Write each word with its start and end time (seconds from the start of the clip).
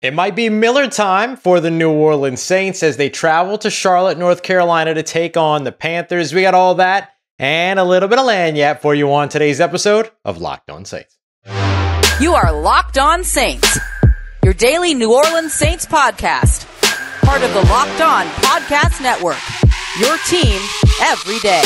It 0.00 0.14
might 0.14 0.36
be 0.36 0.48
Miller 0.48 0.86
time 0.86 1.36
for 1.36 1.58
the 1.58 1.72
New 1.72 1.90
Orleans 1.90 2.40
Saints 2.40 2.84
as 2.84 2.96
they 2.96 3.10
travel 3.10 3.58
to 3.58 3.68
Charlotte, 3.68 4.16
North 4.16 4.44
Carolina 4.44 4.94
to 4.94 5.02
take 5.02 5.36
on 5.36 5.64
the 5.64 5.72
Panthers. 5.72 6.32
We 6.32 6.42
got 6.42 6.54
all 6.54 6.76
that 6.76 7.14
and 7.36 7.80
a 7.80 7.84
little 7.84 8.08
bit 8.08 8.20
of 8.20 8.24
lagniappe 8.24 8.78
for 8.78 8.94
you 8.94 9.12
on 9.12 9.28
today's 9.28 9.60
episode 9.60 10.12
of 10.24 10.38
Locked 10.40 10.70
On 10.70 10.84
Saints. 10.84 11.16
You 12.20 12.34
are 12.34 12.52
Locked 12.52 12.98
On 12.98 13.24
Saints, 13.24 13.76
your 14.44 14.54
daily 14.54 14.94
New 14.94 15.12
Orleans 15.12 15.52
Saints 15.52 15.84
podcast, 15.84 16.66
part 17.24 17.42
of 17.42 17.52
the 17.52 17.62
Locked 17.62 18.00
On 18.00 18.26
Podcast 18.44 19.02
Network. 19.02 19.38
Your 19.98 20.16
team 20.28 20.60
every 21.02 21.40
day. 21.40 21.62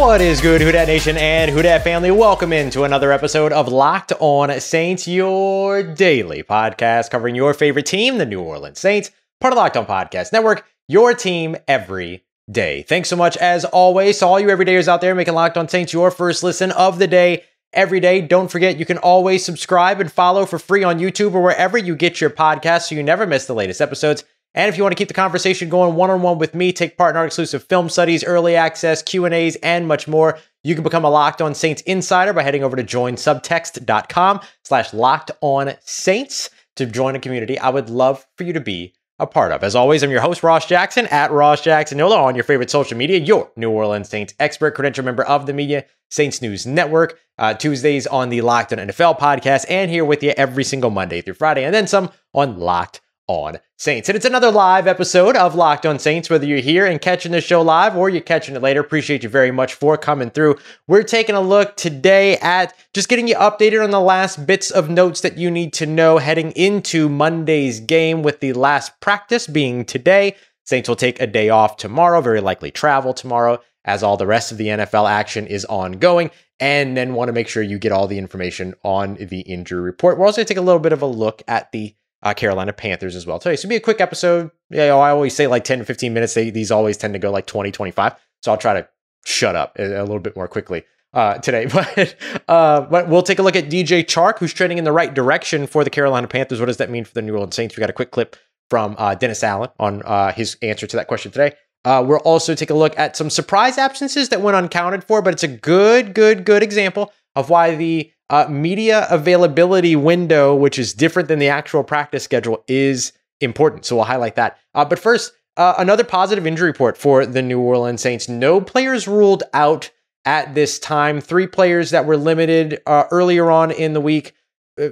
What 0.00 0.22
is 0.22 0.40
good, 0.40 0.62
Who 0.62 0.72
Dat 0.72 0.88
Nation 0.88 1.18
and 1.18 1.50
Who 1.50 1.60
Dat 1.60 1.84
family? 1.84 2.10
Welcome 2.10 2.54
into 2.54 2.84
another 2.84 3.12
episode 3.12 3.52
of 3.52 3.68
Locked 3.68 4.14
On 4.18 4.58
Saints, 4.58 5.06
your 5.06 5.82
daily 5.82 6.42
podcast 6.42 7.10
covering 7.10 7.34
your 7.34 7.52
favorite 7.52 7.84
team, 7.84 8.16
the 8.16 8.24
New 8.24 8.40
Orleans 8.40 8.80
Saints, 8.80 9.10
part 9.42 9.52
of 9.52 9.58
Locked 9.58 9.76
On 9.76 9.84
Podcast 9.84 10.32
Network, 10.32 10.64
your 10.88 11.12
team 11.12 11.54
every 11.68 12.24
day. 12.50 12.82
Thanks 12.82 13.10
so 13.10 13.14
much, 13.14 13.36
as 13.36 13.66
always, 13.66 14.18
to 14.20 14.26
all 14.26 14.40
you 14.40 14.48
everydayers 14.48 14.88
out 14.88 15.02
there 15.02 15.14
making 15.14 15.34
Locked 15.34 15.58
On 15.58 15.68
Saints 15.68 15.92
your 15.92 16.10
first 16.10 16.42
listen 16.42 16.72
of 16.72 16.98
the 16.98 17.06
day 17.06 17.44
every 17.74 18.00
day. 18.00 18.22
Don't 18.22 18.50
forget, 18.50 18.78
you 18.78 18.86
can 18.86 18.98
always 18.98 19.44
subscribe 19.44 20.00
and 20.00 20.10
follow 20.10 20.46
for 20.46 20.58
free 20.58 20.82
on 20.82 20.98
YouTube 20.98 21.34
or 21.34 21.42
wherever 21.42 21.76
you 21.76 21.94
get 21.94 22.22
your 22.22 22.30
podcasts 22.30 22.88
so 22.88 22.94
you 22.94 23.02
never 23.02 23.26
miss 23.26 23.44
the 23.44 23.54
latest 23.54 23.82
episodes. 23.82 24.24
And 24.54 24.68
if 24.68 24.76
you 24.76 24.82
want 24.82 24.92
to 24.92 24.96
keep 24.96 25.08
the 25.08 25.14
conversation 25.14 25.68
going 25.68 25.94
one-on-one 25.94 26.38
with 26.38 26.54
me, 26.54 26.72
take 26.72 26.98
part 26.98 27.14
in 27.14 27.16
our 27.16 27.26
exclusive 27.26 27.64
film 27.64 27.88
studies, 27.88 28.24
early 28.24 28.56
access, 28.56 29.02
Q&As, 29.02 29.56
and 29.56 29.86
much 29.86 30.08
more, 30.08 30.38
you 30.64 30.74
can 30.74 30.82
become 30.82 31.04
a 31.04 31.10
Locked 31.10 31.40
On 31.40 31.54
Saints 31.54 31.82
insider 31.82 32.32
by 32.32 32.42
heading 32.42 32.64
over 32.64 32.76
to 32.76 32.82
joinsubtext.com 32.82 34.40
slash 34.64 34.92
locked 34.92 35.30
on 35.40 35.74
saints 35.80 36.50
to 36.76 36.86
join 36.86 37.14
a 37.16 37.20
community 37.20 37.58
I 37.58 37.70
would 37.70 37.88
love 37.88 38.26
for 38.36 38.44
you 38.44 38.52
to 38.52 38.60
be 38.60 38.94
a 39.20 39.26
part 39.26 39.52
of. 39.52 39.62
As 39.62 39.76
always, 39.76 40.02
I'm 40.02 40.10
your 40.10 40.20
host, 40.20 40.42
Ross 40.42 40.66
Jackson, 40.66 41.06
at 41.08 41.30
Ross 41.30 41.60
Jackson 41.60 41.98
Nola 41.98 42.22
on 42.22 42.34
your 42.34 42.44
favorite 42.44 42.70
social 42.70 42.96
media, 42.96 43.18
your 43.18 43.50
New 43.54 43.70
Orleans 43.70 44.08
Saints 44.08 44.34
expert, 44.40 44.74
credential 44.74 45.04
member 45.04 45.22
of 45.22 45.46
the 45.46 45.52
media, 45.52 45.84
Saints 46.10 46.42
News 46.42 46.66
Network, 46.66 47.18
uh, 47.38 47.54
Tuesdays 47.54 48.06
on 48.06 48.30
the 48.30 48.40
Locked 48.40 48.72
On 48.72 48.78
NFL 48.78 49.18
podcast, 49.18 49.66
and 49.68 49.90
here 49.90 50.04
with 50.04 50.22
you 50.22 50.32
every 50.36 50.64
single 50.64 50.90
Monday 50.90 51.20
through 51.20 51.34
Friday, 51.34 51.64
and 51.64 51.74
then 51.74 51.86
some 51.86 52.10
on 52.34 52.58
Locked 52.58 53.00
on 53.30 53.58
Saints. 53.76 54.08
And 54.08 54.16
it's 54.16 54.26
another 54.26 54.50
live 54.50 54.88
episode 54.88 55.36
of 55.36 55.54
Locked 55.54 55.86
on 55.86 56.00
Saints, 56.00 56.28
whether 56.28 56.44
you're 56.44 56.58
here 56.58 56.84
and 56.84 57.00
catching 57.00 57.30
the 57.30 57.40
show 57.40 57.62
live 57.62 57.96
or 57.96 58.10
you're 58.10 58.20
catching 58.20 58.56
it 58.56 58.62
later. 58.62 58.80
Appreciate 58.80 59.22
you 59.22 59.28
very 59.28 59.52
much 59.52 59.72
for 59.72 59.96
coming 59.96 60.30
through. 60.30 60.56
We're 60.88 61.04
taking 61.04 61.36
a 61.36 61.40
look 61.40 61.76
today 61.76 62.38
at 62.38 62.74
just 62.92 63.08
getting 63.08 63.28
you 63.28 63.36
updated 63.36 63.84
on 63.84 63.92
the 63.92 64.00
last 64.00 64.48
bits 64.48 64.72
of 64.72 64.90
notes 64.90 65.20
that 65.20 65.38
you 65.38 65.48
need 65.48 65.72
to 65.74 65.86
know 65.86 66.18
heading 66.18 66.50
into 66.52 67.08
Monday's 67.08 67.78
game, 67.78 68.24
with 68.24 68.40
the 68.40 68.52
last 68.52 68.98
practice 68.98 69.46
being 69.46 69.84
today. 69.84 70.34
Saints 70.64 70.88
will 70.88 70.96
take 70.96 71.20
a 71.20 71.26
day 71.28 71.50
off 71.50 71.76
tomorrow, 71.76 72.20
very 72.20 72.40
likely 72.40 72.72
travel 72.72 73.14
tomorrow, 73.14 73.60
as 73.84 74.02
all 74.02 74.16
the 74.16 74.26
rest 74.26 74.50
of 74.50 74.58
the 74.58 74.66
NFL 74.66 75.08
action 75.08 75.46
is 75.46 75.64
ongoing. 75.66 76.32
And 76.58 76.96
then 76.96 77.14
want 77.14 77.28
to 77.28 77.32
make 77.32 77.48
sure 77.48 77.62
you 77.62 77.78
get 77.78 77.92
all 77.92 78.08
the 78.08 78.18
information 78.18 78.74
on 78.82 79.14
the 79.14 79.40
injury 79.42 79.80
report. 79.80 80.18
We're 80.18 80.26
also 80.26 80.38
going 80.38 80.46
to 80.46 80.54
take 80.54 80.60
a 80.60 80.66
little 80.66 80.80
bit 80.80 80.92
of 80.92 81.00
a 81.00 81.06
look 81.06 81.42
at 81.48 81.72
the 81.72 81.94
uh, 82.22 82.34
Carolina 82.34 82.72
Panthers 82.72 83.16
as 83.16 83.26
well 83.26 83.38
today. 83.38 83.56
So 83.56 83.60
it'll 83.60 83.70
be 83.70 83.76
a 83.76 83.80
quick 83.80 84.00
episode. 84.00 84.50
Yeah, 84.70 84.84
you 84.84 84.88
know, 84.90 85.00
I 85.00 85.10
always 85.10 85.34
say 85.34 85.46
like 85.46 85.64
10 85.64 85.80
to 85.80 85.84
15 85.84 86.12
minutes. 86.12 86.34
They, 86.34 86.50
these 86.50 86.70
always 86.70 86.96
tend 86.96 87.14
to 87.14 87.18
go 87.18 87.30
like 87.30 87.46
20, 87.46 87.70
25. 87.70 88.14
So 88.42 88.52
I'll 88.52 88.58
try 88.58 88.74
to 88.74 88.88
shut 89.24 89.56
up 89.56 89.78
a, 89.78 90.00
a 90.00 90.02
little 90.02 90.20
bit 90.20 90.36
more 90.36 90.48
quickly 90.48 90.84
uh, 91.12 91.38
today. 91.38 91.66
But 91.72 92.14
uh, 92.48 92.82
but 92.82 93.08
we'll 93.08 93.22
take 93.22 93.38
a 93.38 93.42
look 93.42 93.56
at 93.56 93.70
DJ 93.70 94.04
Chark, 94.04 94.38
who's 94.38 94.52
trending 94.52 94.78
in 94.78 94.84
the 94.84 94.92
right 94.92 95.12
direction 95.12 95.66
for 95.66 95.84
the 95.84 95.90
Carolina 95.90 96.28
Panthers. 96.28 96.60
What 96.60 96.66
does 96.66 96.78
that 96.78 96.90
mean 96.90 97.04
for 97.04 97.14
the 97.14 97.22
New 97.22 97.34
Orleans 97.34 97.54
Saints? 97.54 97.76
We 97.76 97.80
got 97.80 97.90
a 97.90 97.94
quick 97.94 98.10
clip 98.10 98.36
from 98.68 98.94
uh, 98.98 99.14
Dennis 99.14 99.42
Allen 99.42 99.70
on 99.78 100.02
uh, 100.02 100.32
his 100.32 100.56
answer 100.62 100.86
to 100.86 100.96
that 100.96 101.08
question 101.08 101.32
today. 101.32 101.54
Uh, 101.84 102.04
we'll 102.06 102.18
also 102.18 102.54
take 102.54 102.70
a 102.70 102.74
look 102.74 102.96
at 102.98 103.16
some 103.16 103.30
surprise 103.30 103.78
absences 103.78 104.28
that 104.28 104.42
went 104.42 104.56
uncounted 104.56 105.02
for, 105.02 105.22
but 105.22 105.32
it's 105.32 105.42
a 105.42 105.48
good, 105.48 106.14
good, 106.14 106.44
good 106.44 106.62
example 106.62 107.12
of 107.34 107.48
why 107.48 107.74
the 107.74 108.12
uh, 108.30 108.46
media 108.48 109.06
availability 109.10 109.96
window, 109.96 110.54
which 110.54 110.78
is 110.78 110.94
different 110.94 111.28
than 111.28 111.38
the 111.38 111.48
actual 111.48 111.84
practice 111.84 112.24
schedule, 112.24 112.64
is 112.68 113.12
important. 113.40 113.84
So 113.84 113.96
we'll 113.96 114.04
highlight 114.04 114.36
that. 114.36 114.58
Uh, 114.74 114.84
but 114.84 114.98
first, 114.98 115.32
uh, 115.56 115.74
another 115.78 116.04
positive 116.04 116.46
injury 116.46 116.70
report 116.70 116.96
for 116.96 117.26
the 117.26 117.42
New 117.42 117.60
Orleans 117.60 118.00
Saints. 118.00 118.28
No 118.28 118.60
players 118.60 119.08
ruled 119.08 119.42
out 119.52 119.90
at 120.24 120.54
this 120.54 120.78
time. 120.78 121.20
Three 121.20 121.46
players 121.46 121.90
that 121.90 122.06
were 122.06 122.16
limited 122.16 122.80
uh, 122.86 123.04
earlier 123.10 123.50
on 123.50 123.70
in 123.70 123.92
the 123.92 124.00
week. 124.00 124.34
Uh, 124.80 124.90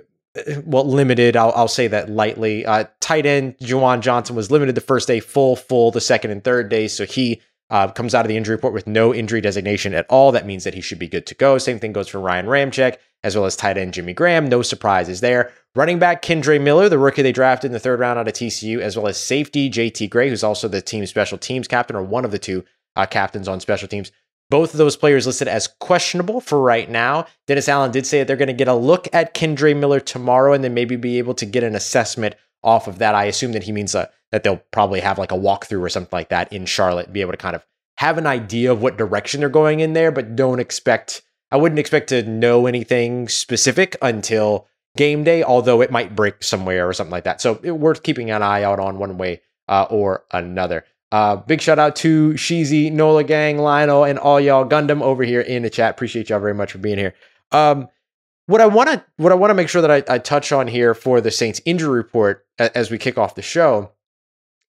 well, 0.64 0.84
limited, 0.84 1.36
I'll, 1.36 1.52
I'll 1.54 1.68
say 1.68 1.86
that 1.88 2.10
lightly. 2.10 2.66
Uh, 2.66 2.84
tight 3.00 3.24
end 3.24 3.56
Juwan 3.58 4.00
Johnson 4.00 4.36
was 4.36 4.50
limited 4.50 4.74
the 4.74 4.80
first 4.80 5.08
day, 5.08 5.20
full, 5.20 5.56
full 5.56 5.90
the 5.90 6.00
second 6.00 6.32
and 6.32 6.42
third 6.44 6.68
day. 6.68 6.88
So 6.88 7.06
he 7.06 7.40
uh, 7.70 7.88
comes 7.88 8.14
out 8.14 8.24
of 8.24 8.28
the 8.28 8.36
injury 8.36 8.56
report 8.56 8.72
with 8.74 8.86
no 8.86 9.14
injury 9.14 9.40
designation 9.40 9.94
at 9.94 10.06
all. 10.08 10.32
That 10.32 10.46
means 10.46 10.64
that 10.64 10.74
he 10.74 10.80
should 10.80 10.98
be 10.98 11.08
good 11.08 11.26
to 11.26 11.34
go. 11.34 11.58
Same 11.58 11.78
thing 11.78 11.92
goes 11.92 12.08
for 12.08 12.20
Ryan 12.20 12.46
Ramczyk, 12.46 12.96
as 13.24 13.36
well 13.36 13.44
as 13.44 13.56
tight 13.56 13.78
end 13.78 13.94
Jimmy 13.94 14.12
Graham. 14.12 14.48
No 14.48 14.62
surprises 14.62 15.20
there. 15.20 15.52
Running 15.74 15.98
back 15.98 16.22
Kendre 16.22 16.60
Miller, 16.60 16.88
the 16.88 16.98
rookie 16.98 17.22
they 17.22 17.32
drafted 17.32 17.68
in 17.68 17.72
the 17.72 17.78
third 17.78 18.00
round 18.00 18.18
out 18.18 18.28
of 18.28 18.34
TCU, 18.34 18.80
as 18.80 18.96
well 18.96 19.06
as 19.06 19.16
safety 19.18 19.70
JT 19.70 20.10
Gray, 20.10 20.28
who's 20.28 20.44
also 20.44 20.68
the 20.68 20.80
team 20.80 21.04
special 21.06 21.38
teams 21.38 21.68
captain, 21.68 21.96
or 21.96 22.02
one 22.02 22.24
of 22.24 22.30
the 22.30 22.38
two 22.38 22.64
uh, 22.96 23.06
captains 23.06 23.48
on 23.48 23.60
special 23.60 23.88
teams. 23.88 24.10
Both 24.50 24.72
of 24.72 24.78
those 24.78 24.96
players 24.96 25.26
listed 25.26 25.46
as 25.46 25.66
questionable 25.66 26.40
for 26.40 26.60
right 26.60 26.90
now. 26.90 27.26
Dennis 27.46 27.68
Allen 27.68 27.90
did 27.90 28.06
say 28.06 28.18
that 28.18 28.26
they're 28.26 28.36
going 28.36 28.46
to 28.46 28.54
get 28.54 28.68
a 28.68 28.74
look 28.74 29.06
at 29.12 29.34
Kendre 29.34 29.78
Miller 29.78 30.00
tomorrow 30.00 30.54
and 30.54 30.64
then 30.64 30.72
maybe 30.72 30.96
be 30.96 31.18
able 31.18 31.34
to 31.34 31.44
get 31.44 31.62
an 31.62 31.74
assessment 31.74 32.34
off 32.62 32.88
of 32.88 32.98
that. 32.98 33.14
I 33.14 33.24
assume 33.24 33.52
that 33.52 33.64
he 33.64 33.72
means 33.72 33.94
uh, 33.94 34.06
that 34.32 34.42
they'll 34.42 34.62
probably 34.70 35.00
have 35.00 35.18
like 35.18 35.32
a 35.32 35.38
walkthrough 35.38 35.82
or 35.82 35.88
something 35.88 36.16
like 36.16 36.30
that 36.30 36.52
in 36.52 36.66
Charlotte, 36.66 37.12
be 37.12 37.20
able 37.20 37.32
to 37.32 37.38
kind 37.38 37.56
of 37.56 37.64
have 37.98 38.16
an 38.16 38.26
idea 38.26 38.70
of 38.70 38.80
what 38.80 38.96
direction 38.96 39.40
they're 39.40 39.48
going 39.48 39.80
in 39.80 39.92
there, 39.92 40.12
but 40.12 40.36
don't 40.36 40.60
expect, 40.60 41.22
I 41.50 41.56
wouldn't 41.56 41.78
expect 41.78 42.08
to 42.10 42.22
know 42.22 42.66
anything 42.66 43.28
specific 43.28 43.96
until 44.02 44.66
game 44.96 45.24
day, 45.24 45.42
although 45.42 45.80
it 45.80 45.90
might 45.90 46.16
break 46.16 46.42
somewhere 46.42 46.88
or 46.88 46.92
something 46.92 47.12
like 47.12 47.24
that. 47.24 47.40
So 47.40 47.60
it, 47.62 47.72
worth 47.72 48.02
keeping 48.02 48.30
an 48.30 48.42
eye 48.42 48.62
out 48.62 48.80
on 48.80 48.98
one 48.98 49.16
way 49.16 49.40
uh, 49.68 49.86
or 49.90 50.24
another. 50.32 50.84
Uh, 51.10 51.36
big 51.36 51.62
shout 51.62 51.78
out 51.78 51.96
to 51.96 52.32
Sheezy, 52.32 52.92
Nola 52.92 53.24
Gang, 53.24 53.58
Lionel, 53.58 54.04
and 54.04 54.18
all 54.18 54.38
y'all 54.38 54.68
Gundam 54.68 55.00
over 55.00 55.22
here 55.22 55.40
in 55.40 55.62
the 55.62 55.70
chat. 55.70 55.92
Appreciate 55.92 56.28
y'all 56.28 56.40
very 56.40 56.54
much 56.54 56.72
for 56.72 56.78
being 56.78 56.98
here. 56.98 57.14
Um, 57.50 57.88
what 58.46 58.60
I 58.60 58.66
want 58.66 58.90
to 58.90 59.04
what 59.16 59.32
I 59.32 59.34
want 59.34 59.50
to 59.50 59.54
make 59.54 59.68
sure 59.68 59.82
that 59.82 59.90
I, 59.90 60.14
I, 60.14 60.18
touch 60.18 60.52
on 60.52 60.68
here 60.68 60.94
for 60.94 61.20
the 61.20 61.30
Saints 61.30 61.60
injury 61.64 61.96
report 61.96 62.46
as 62.58 62.90
we 62.90 62.98
kick 62.98 63.16
off 63.18 63.34
the 63.34 63.42
show 63.42 63.92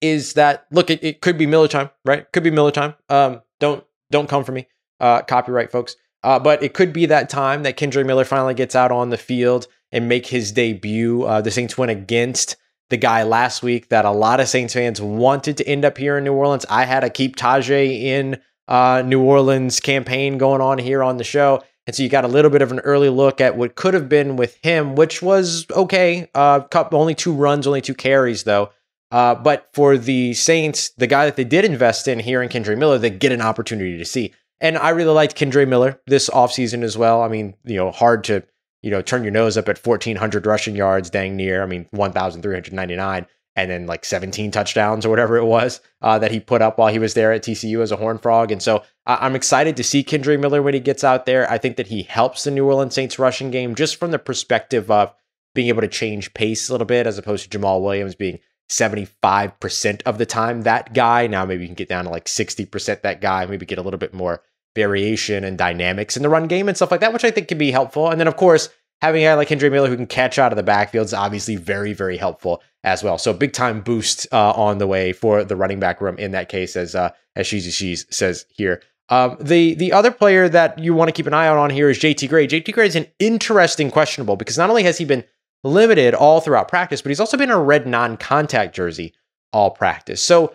is 0.01 0.33
that 0.33 0.65
look, 0.71 0.89
it, 0.89 1.03
it 1.03 1.21
could 1.21 1.37
be 1.37 1.45
Miller 1.45 1.67
time, 1.67 1.89
right? 2.05 2.29
Could 2.31 2.43
be 2.43 2.51
Miller 2.51 2.71
time. 2.71 2.95
Um, 3.09 3.41
don't 3.59 3.83
don't 4.11 4.29
come 4.29 4.43
for 4.43 4.51
me, 4.51 4.67
uh, 4.99 5.21
copyright 5.21 5.71
folks. 5.71 5.95
Uh, 6.23 6.39
but 6.39 6.61
it 6.61 6.73
could 6.73 6.91
be 6.91 7.05
that 7.05 7.29
time 7.29 7.63
that 7.63 7.77
Kendre 7.77 8.05
Miller 8.05 8.25
finally 8.25 8.53
gets 8.53 8.75
out 8.75 8.91
on 8.91 9.09
the 9.09 9.17
field 9.17 9.67
and 9.91 10.09
make 10.09 10.27
his 10.27 10.51
debut. 10.51 11.23
Uh, 11.23 11.41
the 11.41 11.51
Saints 11.51 11.77
went 11.77 11.91
against 11.91 12.57
the 12.89 12.97
guy 12.97 13.23
last 13.23 13.63
week 13.63 13.89
that 13.89 14.05
a 14.05 14.11
lot 14.11 14.39
of 14.39 14.47
Saints 14.47 14.73
fans 14.73 15.01
wanted 15.01 15.57
to 15.57 15.67
end 15.67 15.85
up 15.85 15.97
here 15.97 16.17
in 16.17 16.23
New 16.23 16.33
Orleans. 16.33 16.65
I 16.69 16.85
had 16.85 17.03
a 17.03 17.09
keep 17.09 17.35
Tyjae 17.35 18.01
in 18.01 18.41
uh, 18.67 19.03
New 19.05 19.21
Orleans 19.21 19.79
campaign 19.79 20.37
going 20.37 20.61
on 20.61 20.77
here 20.77 21.03
on 21.03 21.17
the 21.17 21.23
show. 21.23 21.63
And 21.87 21.95
so 21.95 22.03
you 22.03 22.09
got 22.09 22.25
a 22.25 22.27
little 22.27 22.51
bit 22.51 22.61
of 22.61 22.71
an 22.71 22.79
early 22.81 23.09
look 23.09 23.41
at 23.41 23.57
what 23.57 23.75
could 23.75 23.95
have 23.95 24.07
been 24.07 24.35
with 24.35 24.57
him, 24.61 24.95
which 24.95 25.21
was 25.21 25.65
okay. 25.71 26.29
Uh, 26.35 26.61
only 26.91 27.15
two 27.15 27.33
runs, 27.33 27.65
only 27.65 27.81
two 27.81 27.95
carries, 27.95 28.43
though. 28.43 28.69
Uh, 29.11 29.33
but 29.33 29.69
for 29.73 29.97
the 29.97 30.35
Saints, 30.35 30.91
the 30.97 31.07
guy 31.07 31.25
that 31.25 31.35
they 31.35 31.43
did 31.43 31.65
invest 31.65 32.07
in 32.07 32.19
here 32.19 32.43
in 32.43 32.49
Kendre 32.49 32.77
Miller, 32.77 32.99
they 32.99 33.09
get 33.09 33.31
an 33.31 33.41
opportunity 33.41 33.97
to 33.97 34.05
see. 34.05 34.33
And 34.61 34.77
I 34.77 34.89
really 34.89 35.13
liked 35.13 35.37
Kendre 35.37 35.67
Miller 35.67 36.01
this 36.07 36.29
offseason 36.29 36.83
as 36.83 36.97
well. 36.97 37.21
I 37.21 37.27
mean, 37.27 37.55
you 37.63 37.77
know, 37.77 37.91
hard 37.91 38.23
to, 38.25 38.43
you 38.81 38.91
know, 38.91 39.01
turn 39.01 39.23
your 39.23 39.31
nose 39.31 39.57
up 39.57 39.69
at 39.69 39.85
1,400 39.85 40.45
rushing 40.45 40.75
yards, 40.75 41.09
dang 41.09 41.35
near. 41.35 41.63
I 41.63 41.65
mean, 41.65 41.87
1,399 41.91 43.25
and 43.55 43.71
then 43.71 43.87
like 43.87 44.05
17 44.05 44.51
touchdowns 44.51 45.05
or 45.05 45.09
whatever 45.09 45.37
it 45.37 45.45
was 45.45 45.81
uh, 46.01 46.19
that 46.19 46.31
he 46.31 46.39
put 46.39 46.61
up 46.61 46.77
while 46.77 46.91
he 46.91 46.99
was 46.99 47.13
there 47.13 47.33
at 47.33 47.43
TCU 47.43 47.81
as 47.81 47.91
a 47.91 47.97
Horn 47.97 48.17
Frog. 48.17 48.51
And 48.51 48.61
so 48.61 48.83
I- 49.05 49.25
am 49.25 49.35
excited 49.35 49.75
to 49.77 49.83
see 49.83 50.03
Kendre 50.03 50.39
Miller 50.39 50.61
when 50.61 50.73
he 50.73 50.79
gets 50.79 51.03
out 51.03 51.25
there. 51.25 51.49
I 51.51 51.57
think 51.57 51.75
that 51.77 51.87
he 51.87 52.03
helps 52.03 52.43
the 52.43 52.51
New 52.51 52.65
Orleans 52.65 52.93
Saints 52.93 53.19
rushing 53.19 53.51
game 53.51 53.75
just 53.75 53.97
from 53.97 54.11
the 54.11 54.19
perspective 54.19 54.89
of 54.89 55.13
being 55.55 55.67
able 55.67 55.81
to 55.81 55.87
change 55.87 56.33
pace 56.33 56.69
a 56.69 56.71
little 56.71 56.85
bit 56.85 57.07
as 57.07 57.17
opposed 57.17 57.49
to 57.49 57.57
Jamaal 57.57 57.81
Williams 57.81 58.15
being 58.15 58.39
75% 58.69 60.03
of 60.03 60.17
the 60.17 60.25
time 60.25 60.61
that 60.61 60.93
guy. 60.93 61.27
Now 61.27 61.43
maybe 61.45 61.63
you 61.63 61.67
can 61.67 61.75
get 61.75 61.89
down 61.89 62.05
to 62.05 62.11
like 62.11 62.25
60% 62.25 63.01
that 63.01 63.19
guy, 63.19 63.45
maybe 63.45 63.65
get 63.65 63.79
a 63.79 63.81
little 63.81 63.97
bit 63.97 64.13
more 64.13 64.41
variation 64.79 65.43
and 65.43 65.57
dynamics 65.57 66.15
in 66.15 66.23
the 66.23 66.29
run 66.29 66.47
game 66.47 66.69
and 66.69 66.77
stuff 66.77 66.91
like 66.91 67.01
that, 67.01 67.11
which 67.11 67.25
I 67.25 67.31
think 67.31 67.49
can 67.49 67.57
be 67.57 67.71
helpful. 67.71 68.09
And 68.09 68.17
then, 68.17 68.27
of 68.27 68.37
course, 68.37 68.69
having 69.01 69.23
a 69.23 69.25
guy 69.25 69.33
like 69.33 69.49
Kendre 69.49 69.69
Miller 69.69 69.89
who 69.89 69.97
can 69.97 70.07
catch 70.07 70.39
out 70.39 70.53
of 70.53 70.55
the 70.55 70.63
backfield 70.63 71.05
is 71.05 71.13
obviously 71.13 71.57
very, 71.57 71.91
very 71.91 72.15
helpful 72.15 72.63
as 72.85 73.03
well. 73.03 73.17
So 73.17 73.33
big 73.33 73.51
time 73.51 73.81
boost 73.81 74.25
uh, 74.31 74.51
on 74.51 74.77
the 74.77 74.87
way 74.87 75.11
for 75.11 75.43
the 75.43 75.57
running 75.57 75.81
back 75.81 75.99
room 75.99 76.17
in 76.17 76.31
that 76.31 76.47
case, 76.47 76.77
as 76.77 76.95
uh, 76.95 77.11
as 77.35 77.45
Sheezy 77.47 77.69
Sheez 77.69 78.11
says 78.13 78.45
here. 78.49 78.81
Um, 79.09 79.37
the 79.41 79.73
the 79.73 79.91
other 79.91 80.11
player 80.11 80.47
that 80.47 80.79
you 80.79 80.93
want 80.93 81.09
to 81.09 81.11
keep 81.11 81.27
an 81.27 81.33
eye 81.33 81.47
out 81.47 81.57
on 81.57 81.71
here 81.71 81.89
is 81.89 81.99
JT 81.99 82.29
Gray. 82.29 82.47
JT 82.47 82.73
Gray 82.73 82.87
is 82.87 82.95
an 82.95 83.07
interesting 83.19 83.91
questionable 83.91 84.37
because 84.37 84.57
not 84.57 84.69
only 84.69 84.83
has 84.83 84.97
he 84.97 85.05
been 85.05 85.25
limited 85.63 86.13
all 86.13 86.39
throughout 86.39 86.69
practice, 86.69 87.01
but 87.01 87.09
he's 87.09 87.19
also 87.19 87.35
been 87.35 87.49
a 87.49 87.59
red 87.59 87.85
non-contact 87.85 88.73
jersey 88.73 89.13
all 89.51 89.71
practice. 89.71 90.23
So 90.23 90.53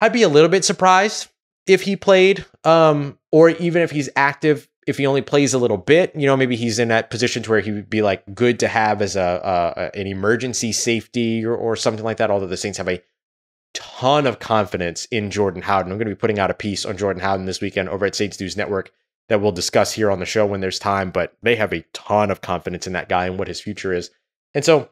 I'd 0.00 0.12
be 0.12 0.22
a 0.22 0.28
little 0.28 0.50
bit 0.50 0.64
surprised 0.64 1.28
if 1.68 1.82
he 1.82 1.96
played, 1.96 2.44
um, 2.64 3.18
or 3.30 3.50
even 3.50 3.82
if 3.82 3.90
he's 3.90 4.08
active. 4.16 4.68
If 4.86 4.96
he 4.96 5.06
only 5.06 5.20
plays 5.20 5.52
a 5.52 5.58
little 5.58 5.76
bit, 5.76 6.16
you 6.16 6.26
know, 6.26 6.34
maybe 6.34 6.56
he's 6.56 6.78
in 6.78 6.88
that 6.88 7.10
position 7.10 7.42
to 7.42 7.50
where 7.50 7.60
he 7.60 7.72
would 7.72 7.90
be 7.90 8.00
like 8.00 8.24
good 8.34 8.58
to 8.60 8.68
have 8.68 9.02
as 9.02 9.16
a, 9.16 9.90
a 9.94 10.00
an 10.00 10.06
emergency 10.06 10.72
safety 10.72 11.44
or, 11.44 11.54
or 11.54 11.76
something 11.76 12.04
like 12.04 12.16
that. 12.16 12.30
Although 12.30 12.46
the 12.46 12.56
Saints 12.56 12.78
have 12.78 12.88
a 12.88 13.02
ton 13.74 14.26
of 14.26 14.38
confidence 14.38 15.04
in 15.06 15.30
Jordan 15.30 15.62
Howden. 15.62 15.92
I'm 15.92 15.98
going 15.98 16.08
to 16.08 16.14
be 16.14 16.18
putting 16.18 16.38
out 16.38 16.50
a 16.50 16.54
piece 16.54 16.84
on 16.84 16.96
Jordan 16.96 17.22
Howden 17.22 17.46
this 17.46 17.60
weekend 17.60 17.88
over 17.88 18.06
at 18.06 18.14
Saints 18.14 18.40
News 18.40 18.56
Network 18.56 18.90
that 19.28 19.40
we'll 19.40 19.52
discuss 19.52 19.92
here 19.92 20.10
on 20.10 20.20
the 20.20 20.26
show 20.26 20.46
when 20.46 20.60
there's 20.60 20.78
time, 20.78 21.10
but 21.10 21.36
they 21.42 21.56
have 21.56 21.72
a 21.72 21.84
ton 21.92 22.30
of 22.30 22.40
confidence 22.40 22.86
in 22.86 22.94
that 22.94 23.08
guy 23.08 23.26
and 23.26 23.38
what 23.38 23.48
his 23.48 23.60
future 23.60 23.92
is. 23.92 24.10
And 24.54 24.64
so 24.64 24.88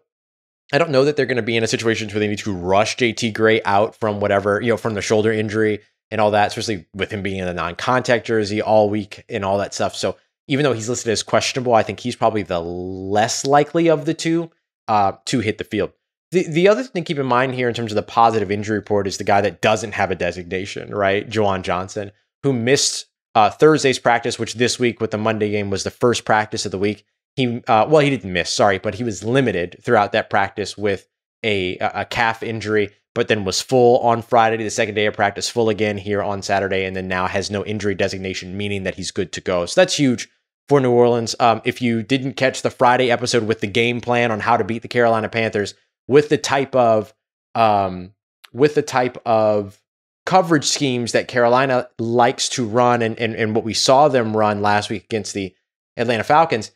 I 0.73 0.78
don't 0.78 0.90
know 0.90 1.05
that 1.05 1.17
they're 1.17 1.26
going 1.26 1.37
to 1.37 1.43
be 1.43 1.56
in 1.56 1.64
a 1.64 1.69
situation 1.69 2.08
where 2.08 2.20
they 2.20 2.28
need 2.28 2.38
to 2.40 2.55
rush 2.55 2.96
JT 2.96 3.32
Gray 3.34 3.62
out 3.64 3.96
from 3.96 4.20
whatever, 4.20 4.61
you 4.61 4.69
know, 4.69 4.76
from 4.76 4.94
the 4.94 5.02
shoulder 5.02 5.32
injury 5.32 5.81
and 6.11 6.20
all 6.20 6.31
that, 6.32 6.49
especially 6.49 6.87
with 6.94 7.11
him 7.11 7.23
being 7.23 7.38
in 7.38 7.49
a 7.49 7.55
non 7.55 7.75
contact 7.75 8.26
jersey 8.26 8.62
all 8.62 8.91
week 8.91 9.25
and 9.29 9.44
all 9.44 9.58
that 9.58 9.75
stuff. 9.75 9.94
So 9.94 10.17
even 10.49 10.62
though 10.62 10.73
he's 10.73 10.88
listed 10.88 11.11
as 11.11 11.23
questionable, 11.23 11.75
I 11.75 11.82
think 11.82 12.00
he's 12.00 12.17
probably 12.17 12.43
the 12.43 12.61
less 12.61 13.44
likely 13.44 13.88
of 13.88 14.05
the 14.05 14.14
two 14.14 14.50
uh, 14.88 15.12
to 15.26 15.41
hit 15.41 15.58
the 15.58 15.64
field. 15.64 15.93
The, 16.32 16.49
the 16.49 16.69
other 16.69 16.82
thing 16.82 17.05
to 17.05 17.06
keep 17.06 17.19
in 17.19 17.26
mind 17.26 17.55
here 17.55 17.69
in 17.69 17.75
terms 17.75 17.93
of 17.93 17.97
the 17.97 18.03
positive 18.03 18.50
injury 18.50 18.76
report 18.76 19.06
is 19.06 19.19
the 19.19 19.25
guy 19.25 19.41
that 19.41 19.62
doesn't 19.62 19.93
have 19.93 20.11
a 20.11 20.17
designation, 20.17 20.94
right? 20.94 21.29
Juwan 21.29 21.62
Johnson, 21.62 22.12
who 22.43 22.52
missed 22.52 23.06
uh, 23.35 23.50
Thursday's 23.50 23.99
practice, 23.99 24.38
which 24.38 24.55
this 24.55 24.79
week 24.79 25.00
with 25.00 25.11
the 25.11 25.19
Monday 25.19 25.50
game 25.50 25.70
was 25.70 25.85
the 25.85 25.91
first 25.91 26.25
practice 26.25 26.64
of 26.64 26.73
the 26.73 26.79
week. 26.79 27.05
He, 27.37 27.62
uh, 27.69 27.87
well, 27.87 28.00
he 28.00 28.11
didn't 28.11 28.32
miss, 28.32 28.50
sorry, 28.50 28.79
but 28.79 28.94
he 28.94 29.05
was 29.05 29.23
limited 29.23 29.76
throughout 29.82 30.12
that 30.12 30.31
practice 30.31 30.76
with 30.76 31.06
a, 31.44 31.76
a 31.79 32.05
calf 32.06 32.43
injury, 32.43 32.91
but 33.16 33.28
then 33.28 33.46
was 33.46 33.62
full 33.62 33.98
on 34.00 34.20
Friday, 34.20 34.62
the 34.62 34.68
second 34.68 34.94
day 34.94 35.06
of 35.06 35.14
practice, 35.14 35.48
full 35.48 35.70
again 35.70 35.96
here 35.96 36.22
on 36.22 36.42
Saturday, 36.42 36.84
and 36.84 36.94
then 36.94 37.08
now 37.08 37.26
has 37.26 37.50
no 37.50 37.64
injury 37.64 37.94
designation, 37.94 38.58
meaning 38.58 38.82
that 38.82 38.94
he's 38.94 39.10
good 39.10 39.32
to 39.32 39.40
go. 39.40 39.64
So 39.64 39.80
that's 39.80 39.96
huge 39.96 40.28
for 40.68 40.82
New 40.82 40.90
Orleans. 40.90 41.34
Um, 41.40 41.62
if 41.64 41.80
you 41.80 42.02
didn't 42.02 42.34
catch 42.34 42.60
the 42.60 42.68
Friday 42.68 43.10
episode 43.10 43.44
with 43.44 43.60
the 43.60 43.68
game 43.68 44.02
plan 44.02 44.30
on 44.30 44.40
how 44.40 44.58
to 44.58 44.64
beat 44.64 44.82
the 44.82 44.88
Carolina 44.88 45.30
Panthers, 45.30 45.72
with 46.06 46.28
the 46.28 46.36
type 46.36 46.74
of 46.76 47.14
um, 47.54 48.12
with 48.52 48.74
the 48.74 48.82
type 48.82 49.16
of 49.24 49.80
coverage 50.26 50.66
schemes 50.66 51.12
that 51.12 51.26
Carolina 51.26 51.88
likes 51.98 52.50
to 52.50 52.66
run 52.66 53.00
and, 53.00 53.18
and, 53.18 53.34
and 53.34 53.54
what 53.54 53.64
we 53.64 53.72
saw 53.72 54.08
them 54.08 54.36
run 54.36 54.60
last 54.60 54.90
week 54.90 55.04
against 55.04 55.32
the 55.32 55.54
Atlanta 55.96 56.24
Falcons, 56.24 56.70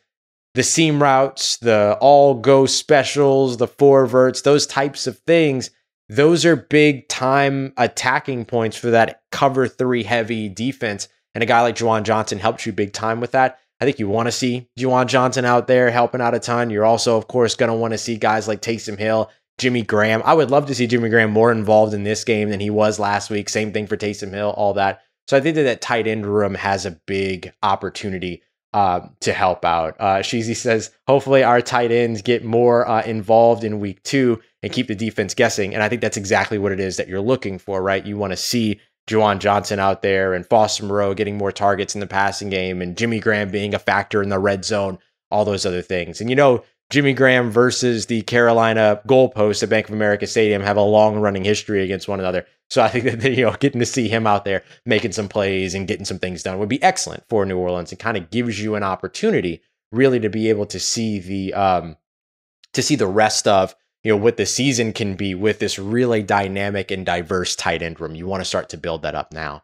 the 0.55 0.63
seam 0.63 1.03
routes, 1.03 1.57
the 1.57 1.99
all 2.01 2.33
go 2.33 2.65
specials, 2.65 3.57
the 3.57 3.67
four 3.67 4.07
verts, 4.07 4.41
those 4.41 4.65
types 4.65 5.05
of 5.05 5.19
things, 5.19 5.69
those 6.11 6.45
are 6.45 6.57
big 6.57 7.07
time 7.07 7.71
attacking 7.77 8.43
points 8.43 8.75
for 8.75 8.91
that 8.91 9.21
cover 9.31 9.65
three 9.65 10.03
heavy 10.03 10.49
defense. 10.49 11.07
And 11.33 11.41
a 11.41 11.47
guy 11.47 11.61
like 11.61 11.77
Juwan 11.77 12.03
Johnson 12.03 12.37
helps 12.37 12.65
you 12.65 12.73
big 12.73 12.91
time 12.91 13.21
with 13.21 13.31
that. 13.31 13.59
I 13.79 13.85
think 13.85 13.97
you 13.97 14.09
want 14.09 14.27
to 14.27 14.33
see 14.33 14.67
Juwan 14.77 15.05
Johnson 15.05 15.45
out 15.45 15.67
there 15.67 15.89
helping 15.89 16.19
out 16.19 16.35
a 16.35 16.39
ton. 16.39 16.69
You're 16.69 16.83
also, 16.83 17.15
of 17.15 17.29
course, 17.29 17.55
going 17.55 17.71
to 17.71 17.77
want 17.77 17.93
to 17.93 17.97
see 17.97 18.17
guys 18.17 18.45
like 18.45 18.61
Taysom 18.61 18.99
Hill, 18.99 19.31
Jimmy 19.57 19.83
Graham. 19.83 20.21
I 20.25 20.33
would 20.33 20.51
love 20.51 20.65
to 20.65 20.75
see 20.75 20.85
Jimmy 20.85 21.07
Graham 21.07 21.31
more 21.31 21.49
involved 21.49 21.93
in 21.93 22.03
this 22.03 22.25
game 22.25 22.49
than 22.49 22.59
he 22.59 22.69
was 22.69 22.99
last 22.99 23.29
week. 23.29 23.47
Same 23.47 23.71
thing 23.71 23.87
for 23.87 23.95
Taysom 23.95 24.33
Hill, 24.33 24.49
all 24.49 24.73
that. 24.73 25.03
So 25.29 25.37
I 25.37 25.39
think 25.39 25.55
that 25.55 25.63
that 25.63 25.79
tight 25.79 26.07
end 26.07 26.25
room 26.25 26.55
has 26.55 26.85
a 26.85 26.99
big 27.07 27.53
opportunity 27.63 28.43
uh, 28.73 29.07
to 29.21 29.31
help 29.31 29.63
out. 29.63 29.95
Uh, 29.97 30.17
Sheezy 30.17 30.57
says, 30.57 30.91
hopefully 31.07 31.43
our 31.43 31.61
tight 31.61 31.91
ends 31.91 32.21
get 32.21 32.43
more 32.43 32.85
uh, 32.85 33.01
involved 33.03 33.63
in 33.63 33.79
week 33.79 34.03
two 34.03 34.41
and 34.63 34.71
keep 34.71 34.87
the 34.87 34.95
defense 34.95 35.33
guessing. 35.33 35.73
And 35.73 35.83
I 35.83 35.89
think 35.89 36.01
that's 36.01 36.17
exactly 36.17 36.57
what 36.57 36.71
it 36.71 36.79
is 36.79 36.97
that 36.97 37.07
you're 37.07 37.21
looking 37.21 37.57
for, 37.57 37.81
right? 37.81 38.05
You 38.05 38.17
want 38.17 38.31
to 38.31 38.37
see 38.37 38.79
Juwan 39.07 39.39
Johnson 39.39 39.79
out 39.79 40.01
there 40.01 40.33
and 40.33 40.45
Foster 40.45 40.85
Moreau 40.85 41.13
getting 41.13 41.37
more 41.37 41.51
targets 41.51 41.95
in 41.95 42.01
the 42.01 42.07
passing 42.07 42.49
game 42.49 42.81
and 42.81 42.97
Jimmy 42.97 43.19
Graham 43.19 43.49
being 43.49 43.73
a 43.73 43.79
factor 43.79 44.21
in 44.21 44.29
the 44.29 44.39
red 44.39 44.63
zone, 44.63 44.99
all 45.31 45.45
those 45.45 45.65
other 45.65 45.81
things. 45.81 46.21
And 46.21 46.29
you 46.29 46.35
know, 46.35 46.63
Jimmy 46.91 47.13
Graham 47.13 47.49
versus 47.49 48.07
the 48.07 48.21
Carolina 48.23 49.01
goalposts 49.07 49.63
at 49.63 49.69
Bank 49.69 49.87
of 49.87 49.95
America 49.95 50.27
Stadium 50.27 50.61
have 50.61 50.77
a 50.77 50.81
long 50.81 51.17
running 51.17 51.45
history 51.45 51.83
against 51.83 52.09
one 52.09 52.19
another. 52.19 52.45
So 52.69 52.81
I 52.83 52.89
think 52.89 53.05
that 53.21 53.31
you 53.31 53.45
know 53.45 53.55
getting 53.59 53.79
to 53.79 53.85
see 53.85 54.07
him 54.07 54.27
out 54.27 54.45
there 54.45 54.63
making 54.85 55.13
some 55.13 55.29
plays 55.29 55.73
and 55.73 55.87
getting 55.87 56.05
some 56.05 56.19
things 56.19 56.43
done 56.43 56.59
would 56.59 56.69
be 56.69 56.83
excellent 56.83 57.23
for 57.29 57.45
New 57.45 57.57
Orleans 57.57 57.91
and 57.91 57.99
kind 57.99 58.17
of 58.17 58.29
gives 58.29 58.61
you 58.61 58.75
an 58.75 58.83
opportunity 58.83 59.61
really 59.91 60.19
to 60.19 60.29
be 60.29 60.49
able 60.49 60.65
to 60.67 60.79
see 60.79 61.19
the 61.19 61.53
um 61.53 61.97
to 62.73 62.81
see 62.81 62.95
the 62.95 63.07
rest 63.07 63.47
of 63.47 63.75
you 64.03 64.11
know 64.11 64.17
what 64.17 64.37
the 64.37 64.45
season 64.45 64.93
can 64.93 65.15
be 65.15 65.35
with 65.35 65.59
this 65.59 65.77
really 65.77 66.23
dynamic 66.23 66.91
and 66.91 67.05
diverse 67.05 67.55
tight 67.55 67.81
end 67.81 67.99
room. 67.99 68.15
You 68.15 68.27
want 68.27 68.41
to 68.41 68.45
start 68.45 68.69
to 68.69 68.77
build 68.77 69.03
that 69.03 69.15
up 69.15 69.31
now. 69.31 69.63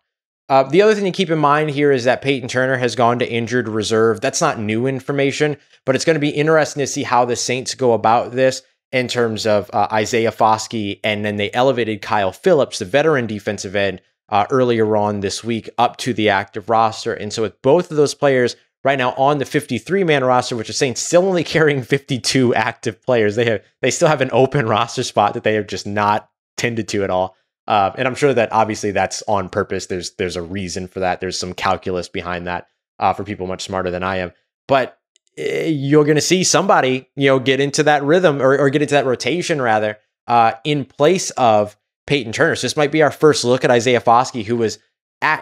Uh, 0.50 0.64
the 0.64 0.82
other 0.82 0.96
thing 0.96 1.04
to 1.04 1.12
keep 1.12 1.30
in 1.30 1.40
mind 1.40 1.72
here 1.72 1.92
is 1.92 2.06
that 2.06 2.22
Payton 2.22 2.48
Turner 2.48 2.78
has 2.78 2.96
gone 2.96 3.20
to 3.20 3.30
injured 3.30 3.68
reserve. 3.68 4.22
That's 4.22 4.40
not 4.40 4.60
new 4.60 4.88
information, 4.88 5.58
but 5.86 5.96
it's 5.96 6.06
going 6.06 6.16
to 6.16 6.22
be 6.22 6.30
interesting 6.30 6.80
to 6.82 6.88
see 6.88 7.04
how 7.04 7.26
the 7.26 7.36
Saints 7.36 7.76
go 7.76 7.92
about 7.94 8.32
this 8.32 8.62
in 8.94 9.10
terms 9.10 9.46
of 9.46 9.70
uh, 9.74 9.90
Isaiah 9.92 10.32
Foskey, 10.32 11.02
and 11.04 11.26
then 11.26 11.36
they 11.36 11.52
elevated 11.52 12.02
Kyle 12.02 12.32
Phillips, 12.32 12.80
the 12.80 12.86
veteran 12.86 13.28
defensive 13.28 13.76
end, 13.76 14.02
uh, 14.30 14.46
earlier 14.50 14.96
on 14.96 15.20
this 15.20 15.44
week 15.44 15.70
up 15.78 15.98
to 15.98 16.14
the 16.14 16.30
active 16.30 16.70
roster. 16.70 17.14
And 17.14 17.32
so 17.32 17.42
with 17.42 17.62
both 17.62 17.92
of 17.92 17.98
those 17.98 18.14
players 18.14 18.56
right 18.84 18.98
now 18.98 19.14
on 19.14 19.38
the 19.38 19.46
53 19.46 20.04
man 20.04 20.24
roster, 20.24 20.56
which 20.56 20.70
is 20.70 20.78
saying 20.78 20.96
still 20.96 21.26
only 21.26 21.44
carrying 21.44 21.82
52 21.82 22.56
active 22.56 23.02
players. 23.04 23.36
They 23.36 23.46
have 23.46 23.64
they 23.82 23.92
still 23.92 24.08
have 24.08 24.22
an 24.22 24.30
open 24.32 24.68
roster 24.68 25.04
spot 25.04 25.34
that 25.34 25.44
they 25.44 25.56
have 25.56 25.68
just 25.68 25.88
not 25.88 26.30
tended 26.58 26.88
to 26.90 27.04
at 27.04 27.10
all. 27.10 27.36
Uh, 27.68 27.92
and 27.98 28.08
I'm 28.08 28.16
sure 28.16 28.34
that 28.34 28.54
obviously 28.54 28.92
that's 28.92 29.22
on 29.28 29.50
purpose. 29.50 29.88
There's 29.88 30.12
there's 30.16 30.36
a 30.36 30.42
reason 30.42 30.88
for 30.88 31.02
that. 31.02 31.20
There's 31.20 31.38
some 31.38 31.54
calculus 31.54 32.08
behind 32.08 32.48
that 32.48 32.68
uh, 33.00 33.14
for 33.14 33.24
people 33.24 33.48
much 33.48 33.64
smarter 33.64 33.92
than 33.92 34.04
I 34.04 34.18
am. 34.18 34.32
But 34.68 34.98
eh, 35.38 35.66
you're 35.68 36.06
going 36.06 36.16
to 36.16 36.22
see 36.22 36.44
somebody 36.44 37.10
you 37.16 37.28
know 37.28 37.40
get 37.40 37.60
into 37.60 37.84
that 37.84 38.04
rhythm 38.04 38.42
or, 38.42 38.58
or 38.58 38.70
get 38.70 38.82
into 38.82 38.96
that 38.96 39.06
rotation 39.06 39.62
rather 39.62 39.98
uh, 40.28 40.54
in 40.64 40.86
place 40.86 41.30
of 41.32 41.76
Payton 42.06 42.32
Turner. 42.32 42.56
So 42.56 42.66
this 42.66 42.78
might 42.78 42.92
be 42.92 43.02
our 43.02 43.12
first 43.12 43.44
look 43.44 43.64
at 43.64 43.72
Isaiah 43.72 44.02
Foskey, 44.02 44.46
who 44.46 44.56
was 44.56 44.80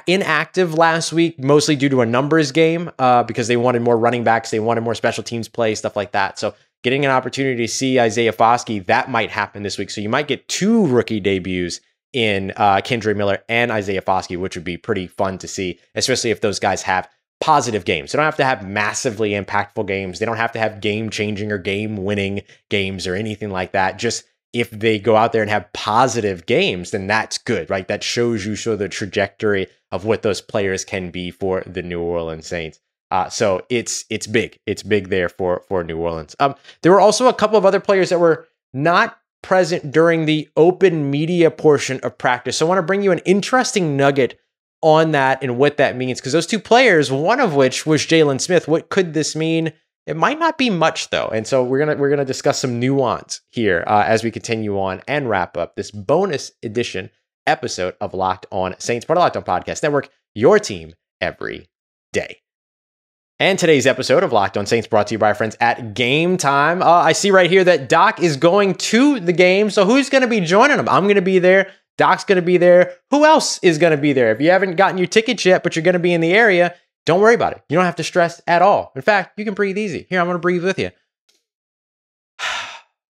inactive 0.08 0.74
last 0.74 1.12
week, 1.12 1.38
mostly 1.44 1.76
due 1.76 1.90
to 1.90 2.02
a 2.02 2.06
numbers 2.06 2.52
game, 2.52 2.92
uh, 3.00 3.24
because 3.24 3.48
they 3.48 3.58
wanted 3.58 3.82
more 3.82 3.98
running 3.98 4.24
backs, 4.24 4.52
they 4.52 4.60
wanted 4.60 4.82
more 4.82 4.96
special 4.96 5.24
teams 5.24 5.48
play, 5.48 5.76
stuff 5.76 5.96
like 5.96 6.12
that. 6.14 6.40
So 6.40 6.56
getting 6.84 7.04
an 7.04 7.12
opportunity 7.12 7.66
to 7.66 7.68
see 7.68 8.00
Isaiah 8.00 8.34
Foskey, 8.34 8.86
that 8.86 9.10
might 9.10 9.32
happen 9.32 9.64
this 9.64 9.78
week. 9.78 9.90
So 9.90 10.02
you 10.02 10.10
might 10.10 10.28
get 10.28 10.48
two 10.48 10.86
rookie 10.88 11.20
debuts 11.20 11.82
in 12.14 12.52
uh, 12.56 12.78
Kendre 12.78 13.16
Miller 13.16 13.40
and 13.50 13.72
Isaiah 13.72 14.02
Foskey, 14.02 14.38
which 14.38 14.56
would 14.56 14.64
be 14.64 14.78
pretty 14.78 15.08
fun 15.08 15.38
to 15.40 15.48
see, 15.48 15.80
especially 15.96 16.32
if 16.32 16.42
those 16.42 16.60
guys 16.60 16.82
have 16.84 17.10
positive 17.42 17.84
games. 17.84 18.12
They 18.12 18.18
don't 18.18 18.26
have 18.26 18.38
to 18.38 18.46
have 18.46 18.66
massively 18.66 19.32
impactful 19.32 19.88
games. 19.88 20.20
They 20.20 20.26
don't 20.26 20.38
have 20.38 20.54
to 20.54 20.60
have 20.60 20.80
game 20.80 21.10
changing 21.10 21.52
or 21.52 21.58
game 21.58 21.98
winning 21.98 22.44
games 22.70 23.06
or 23.06 23.16
anything 23.16 23.50
like 23.50 23.74
that. 23.74 24.00
Just 24.00 24.24
if 24.56 24.72
they 24.72 24.98
go 24.98 25.18
out 25.18 25.34
there 25.34 25.42
and 25.42 25.52
have 25.52 25.72
positive 25.74 26.46
games, 26.46 26.92
then 26.92 27.08
that's 27.08 27.38
good, 27.38 27.70
right? 27.70 27.90
That 27.90 28.04
shows 28.04 28.46
you 28.46 28.56
show 28.56 28.78
the 28.78 28.88
trajectory 28.88 29.68
of 29.92 30.06
what 30.06 30.22
those 30.22 30.40
players 30.40 30.86
can 30.86 31.12
be 31.12 31.30
for 31.30 31.62
the 31.68 31.82
New 31.82 32.02
Orleans 32.02 32.48
Saints. 32.48 32.80
Uh, 33.12 33.28
so 33.28 33.66
it's 33.70 34.06
it's 34.10 34.28
big. 34.28 34.58
It's 34.66 34.82
big 34.82 35.10
there 35.10 35.28
for 35.28 35.62
for 35.68 35.84
New 35.84 35.98
Orleans. 35.98 36.38
Um, 36.40 36.56
there 36.82 36.94
were 36.94 37.02
also 37.02 37.28
a 37.28 37.34
couple 37.34 37.58
of 37.58 37.66
other 37.66 37.82
players 37.82 38.10
that 38.10 38.20
were 38.20 38.48
not 38.74 39.20
present 39.44 39.92
during 39.92 40.26
the 40.26 40.50
open 40.56 41.12
media 41.12 41.52
portion 41.52 42.00
of 42.00 42.18
practice. 42.18 42.58
So 42.58 42.66
I 42.66 42.70
want 42.70 42.80
to 42.80 42.84
bring 42.84 43.04
you 43.04 43.12
an 43.12 43.20
interesting 43.20 43.98
nugget 43.98 44.40
on 44.82 45.12
that 45.12 45.44
and 45.44 45.58
what 45.58 45.78
that 45.78 45.98
means 45.98 46.22
because 46.22 46.34
those 46.34 46.48
two 46.48 46.60
players, 46.60 47.12
one 47.12 47.42
of 47.42 47.56
which 47.56 47.86
was 47.86 48.02
Jaylon 48.02 48.40
Smith. 48.40 48.70
What 48.70 48.90
could 48.90 49.14
this 49.14 49.36
mean? 49.36 49.74
It 50.06 50.16
might 50.16 50.40
not 50.40 50.58
be 50.58 50.70
much 50.70 51.10
though, 51.10 51.28
and 51.34 51.48
so 51.48 51.64
we're 51.64 51.80
gonna 51.80 51.96
we're 51.96 52.10
gonna 52.10 52.26
discuss 52.26 52.60
some 52.60 52.80
nuance 52.80 53.42
here 53.52 53.84
uh, 53.88 54.04
as 54.06 54.24
we 54.24 54.32
continue 54.32 54.80
on 54.80 55.02
and 55.08 55.30
wrap 55.30 55.58
up 55.58 55.76
this 55.76 55.90
bonus 55.92 56.52
edition 56.64 57.10
episode 57.48 57.96
of 58.00 58.14
Locked 58.14 58.46
On 58.52 58.76
Saints, 58.80 59.06
part 59.06 59.18
of 59.18 59.22
Locked 59.22 59.38
On 59.38 59.44
Podcast 59.44 59.82
Network. 59.82 60.10
Your 60.36 60.60
team 60.60 60.94
every 61.22 61.70
day. 62.14 62.38
And 63.40 63.60
today's 63.60 63.86
episode 63.86 64.24
of 64.24 64.32
Locked 64.32 64.58
On 64.58 64.66
Saints 64.66 64.88
brought 64.88 65.08
to 65.08 65.16
you 65.16 65.20
by 65.20 65.28
our 65.28 65.36
friends 65.36 65.58
at 65.60 65.94
Game 65.94 66.38
Time. 66.38 66.82
Uh, 66.82 66.86
I 66.86 67.12
see 67.12 67.32
right 67.32 67.50
here 67.50 67.66
that 67.66 67.90
Doc 67.90 68.22
is 68.22 68.38
going 68.38 68.76
to 68.76 69.20
the 69.20 69.34
game. 69.34 69.70
So 69.70 69.86
who's 69.86 70.10
going 70.10 70.22
to 70.22 70.28
be 70.28 70.40
joining 70.40 70.80
him? 70.80 70.88
I'm 70.88 71.04
going 71.04 71.16
to 71.16 71.22
be 71.22 71.40
there. 71.40 71.72
Doc's 71.98 72.24
going 72.24 72.38
to 72.38 72.46
be 72.46 72.58
there. 72.58 72.94
Who 73.12 73.26
else 73.26 73.60
is 73.62 73.78
going 73.78 73.92
to 73.92 73.98
be 73.98 74.14
there? 74.14 74.32
If 74.32 74.40
you 74.40 74.52
haven't 74.52 74.76
gotten 74.76 74.98
your 74.98 75.08
tickets 75.08 75.46
yet, 75.46 75.64
but 75.64 75.76
you're 75.76 75.84
going 75.84 75.94
to 75.94 76.00
be 76.00 76.14
in 76.14 76.22
the 76.22 76.34
area, 76.34 76.76
don't 77.06 77.22
worry 77.22 77.36
about 77.36 77.54
it. 77.54 77.64
You 77.70 77.76
don't 77.76 77.86
have 77.86 77.96
to 77.98 78.04
stress 78.04 78.42
at 78.48 78.62
all. 78.62 78.92
In 78.96 79.02
fact, 79.02 79.38
you 79.38 79.46
can 79.46 79.54
breathe 79.54 79.78
easy. 79.78 80.08
Here, 80.10 80.20
I'm 80.20 80.26
going 80.26 80.36
to 80.36 80.40
breathe 80.40 80.64
with 80.64 80.80
you. 80.80 80.92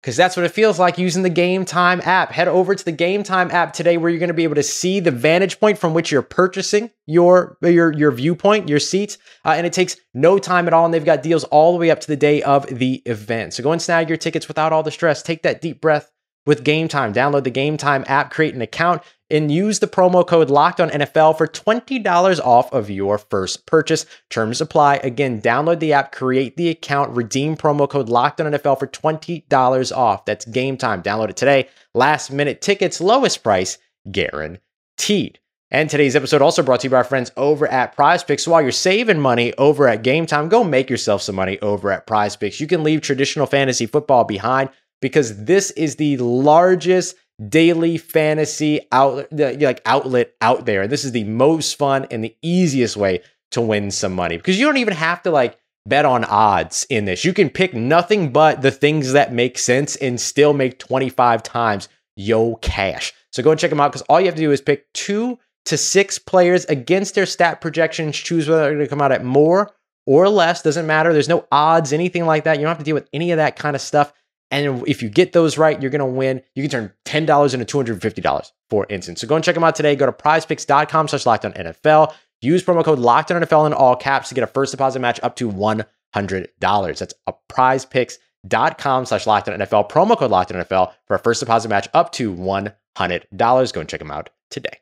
because 0.02 0.16
that's 0.16 0.36
what 0.36 0.44
it 0.46 0.52
feels 0.52 0.78
like 0.78 0.98
using 0.98 1.22
the 1.22 1.30
Game 1.30 1.64
Time 1.64 2.00
app. 2.04 2.30
Head 2.30 2.48
over 2.48 2.74
to 2.74 2.84
the 2.84 2.92
Game 2.92 3.22
Time 3.22 3.50
app 3.50 3.72
today 3.72 3.96
where 3.96 4.10
you're 4.10 4.18
going 4.18 4.28
to 4.28 4.34
be 4.34 4.44
able 4.44 4.54
to 4.56 4.62
see 4.62 5.00
the 5.00 5.10
vantage 5.10 5.58
point 5.60 5.78
from 5.78 5.94
which 5.94 6.12
you're 6.12 6.22
purchasing 6.22 6.90
your 7.06 7.58
your 7.62 7.92
your 7.92 8.10
viewpoint, 8.10 8.68
your 8.68 8.80
seats, 8.80 9.18
uh, 9.44 9.54
and 9.56 9.66
it 9.66 9.72
takes 9.72 9.96
no 10.14 10.38
time 10.38 10.66
at 10.66 10.72
all 10.72 10.84
and 10.84 10.92
they've 10.92 11.04
got 11.04 11.22
deals 11.22 11.44
all 11.44 11.72
the 11.72 11.78
way 11.78 11.90
up 11.90 12.00
to 12.00 12.08
the 12.08 12.16
day 12.16 12.42
of 12.42 12.66
the 12.66 13.02
event. 13.06 13.54
So 13.54 13.62
go 13.62 13.72
and 13.72 13.82
snag 13.82 14.08
your 14.08 14.18
tickets 14.18 14.48
without 14.48 14.72
all 14.72 14.82
the 14.82 14.90
stress. 14.90 15.22
Take 15.22 15.42
that 15.42 15.60
deep 15.60 15.80
breath 15.80 16.10
with 16.46 16.64
Game 16.64 16.88
Time. 16.88 17.12
Download 17.12 17.44
the 17.44 17.50
Game 17.50 17.76
Time 17.76 18.04
app, 18.06 18.30
create 18.30 18.54
an 18.54 18.62
account, 18.62 19.02
and 19.30 19.50
use 19.50 19.78
the 19.78 19.86
promo 19.86 20.26
code 20.26 20.50
Locked 20.50 20.80
On 20.80 20.90
NFL 20.90 21.36
for 21.36 21.46
$20 21.46 22.40
off 22.40 22.72
of 22.72 22.90
your 22.90 23.18
first 23.18 23.66
purchase. 23.66 24.06
Terms 24.30 24.60
apply. 24.60 24.96
Again, 24.96 25.40
download 25.40 25.80
the 25.80 25.92
app, 25.92 26.12
create 26.12 26.56
the 26.56 26.68
account, 26.68 27.16
redeem 27.16 27.56
promo 27.56 27.88
code 27.88 28.08
Locked 28.08 28.40
On 28.40 28.52
NFL 28.52 28.78
for 28.78 28.86
$20 28.86 29.96
off. 29.96 30.24
That's 30.24 30.44
Game 30.44 30.76
Time. 30.76 31.02
Download 31.02 31.30
it 31.30 31.36
today. 31.36 31.68
Last 31.94 32.30
minute 32.30 32.60
tickets, 32.60 33.00
lowest 33.00 33.42
price 33.42 33.78
guaranteed. 34.10 35.38
And 35.72 35.90
today's 35.90 36.14
episode 36.14 36.42
also 36.42 36.62
brought 36.62 36.80
to 36.80 36.86
you 36.86 36.90
by 36.90 36.98
our 36.98 37.04
friends 37.04 37.32
over 37.36 37.66
at 37.66 37.96
Prize 37.96 38.22
Picks. 38.22 38.44
So 38.44 38.52
while 38.52 38.62
you're 38.62 38.70
saving 38.70 39.18
money 39.18 39.52
over 39.54 39.88
at 39.88 40.04
Game 40.04 40.24
Time, 40.24 40.48
go 40.48 40.62
make 40.62 40.88
yourself 40.88 41.22
some 41.22 41.34
money 41.34 41.58
over 41.60 41.90
at 41.90 42.06
Prize 42.06 42.36
Picks. 42.36 42.60
You 42.60 42.68
can 42.68 42.84
leave 42.84 43.00
traditional 43.00 43.46
fantasy 43.46 43.86
football 43.86 44.22
behind 44.22 44.70
because 45.02 45.44
this 45.44 45.72
is 45.72 45.96
the 45.96 46.18
largest 46.18 47.16
daily 47.48 47.98
fantasy 47.98 48.80
outlet 48.92 49.60
like 49.60 49.82
outlet 49.84 50.34
out 50.40 50.64
there. 50.66 50.82
And 50.82 50.92
this 50.92 51.04
is 51.04 51.12
the 51.12 51.24
most 51.24 51.76
fun 51.76 52.06
and 52.10 52.24
the 52.24 52.34
easiest 52.42 52.96
way 52.96 53.22
to 53.52 53.60
win 53.60 53.90
some 53.90 54.12
money 54.12 54.36
because 54.36 54.58
you 54.58 54.66
don't 54.66 54.78
even 54.78 54.94
have 54.94 55.22
to 55.22 55.30
like 55.30 55.58
bet 55.86 56.04
on 56.04 56.24
odds 56.24 56.86
in 56.90 57.04
this. 57.04 57.24
You 57.24 57.32
can 57.32 57.50
pick 57.50 57.74
nothing 57.74 58.32
but 58.32 58.62
the 58.62 58.70
things 58.70 59.12
that 59.12 59.32
make 59.32 59.58
sense 59.58 59.96
and 59.96 60.20
still 60.20 60.52
make 60.52 60.78
25 60.78 61.42
times 61.42 61.88
yo 62.16 62.56
cash. 62.56 63.12
So 63.32 63.42
go 63.42 63.50
and 63.50 63.60
check 63.60 63.70
them 63.70 63.80
out 63.80 63.92
because 63.92 64.06
all 64.08 64.18
you 64.20 64.26
have 64.26 64.34
to 64.34 64.40
do 64.40 64.52
is 64.52 64.60
pick 64.60 64.92
two 64.94 65.38
to 65.66 65.76
six 65.76 66.18
players 66.18 66.64
against 66.66 67.14
their 67.14 67.26
stat 67.26 67.60
projections 67.60 68.16
choose 68.16 68.48
whether 68.48 68.62
they're 68.62 68.74
going 68.74 68.86
to 68.86 68.88
come 68.88 69.02
out 69.02 69.12
at 69.12 69.24
more 69.24 69.72
or 70.06 70.28
less 70.28 70.62
doesn't 70.62 70.86
matter. 70.86 71.12
There's 71.12 71.28
no 71.28 71.46
odds 71.52 71.92
anything 71.92 72.24
like 72.24 72.44
that. 72.44 72.56
You 72.56 72.62
don't 72.62 72.70
have 72.70 72.78
to 72.78 72.84
deal 72.84 72.94
with 72.94 73.08
any 73.12 73.32
of 73.32 73.36
that 73.36 73.56
kind 73.56 73.76
of 73.76 73.82
stuff 73.82 74.12
and 74.50 74.86
if 74.86 75.02
you 75.02 75.08
get 75.08 75.32
those 75.32 75.58
right, 75.58 75.80
you're 75.80 75.90
going 75.90 75.98
to 76.00 76.06
win. 76.06 76.42
You 76.54 76.62
can 76.62 76.70
turn 76.70 77.26
$10 77.26 77.54
into 77.54 77.84
$250, 77.84 78.52
for 78.70 78.86
instance. 78.88 79.20
So 79.20 79.26
go 79.26 79.34
and 79.34 79.44
check 79.44 79.54
them 79.54 79.64
out 79.64 79.74
today. 79.74 79.96
Go 79.96 80.06
to 80.06 80.12
prizepicks.com 80.12 81.08
slash 81.08 81.26
locked 81.26 81.44
on 81.44 81.52
NFL. 81.52 82.14
Use 82.40 82.62
promo 82.62 82.84
code 82.84 82.98
locked 82.98 83.32
on 83.32 83.42
NFL 83.42 83.66
in 83.66 83.72
all 83.72 83.96
caps 83.96 84.28
to 84.28 84.34
get 84.34 84.44
a 84.44 84.46
first 84.46 84.70
deposit 84.70 85.00
match 85.00 85.18
up 85.22 85.36
to 85.36 85.50
$100. 85.50 86.98
That's 86.98 87.14
a 87.26 87.34
prizepicks.com 87.48 89.06
slash 89.06 89.26
locked 89.26 89.48
on 89.48 89.58
NFL. 89.58 89.90
Promo 89.90 90.16
code 90.16 90.30
locked 90.30 90.52
on 90.52 90.62
NFL 90.62 90.92
for 91.06 91.14
a 91.14 91.18
first 91.18 91.40
deposit 91.40 91.68
match 91.68 91.88
up 91.92 92.12
to 92.12 92.32
$100. 92.32 93.72
Go 93.72 93.80
and 93.80 93.88
check 93.88 94.00
them 94.00 94.10
out 94.10 94.30
today. 94.50 94.80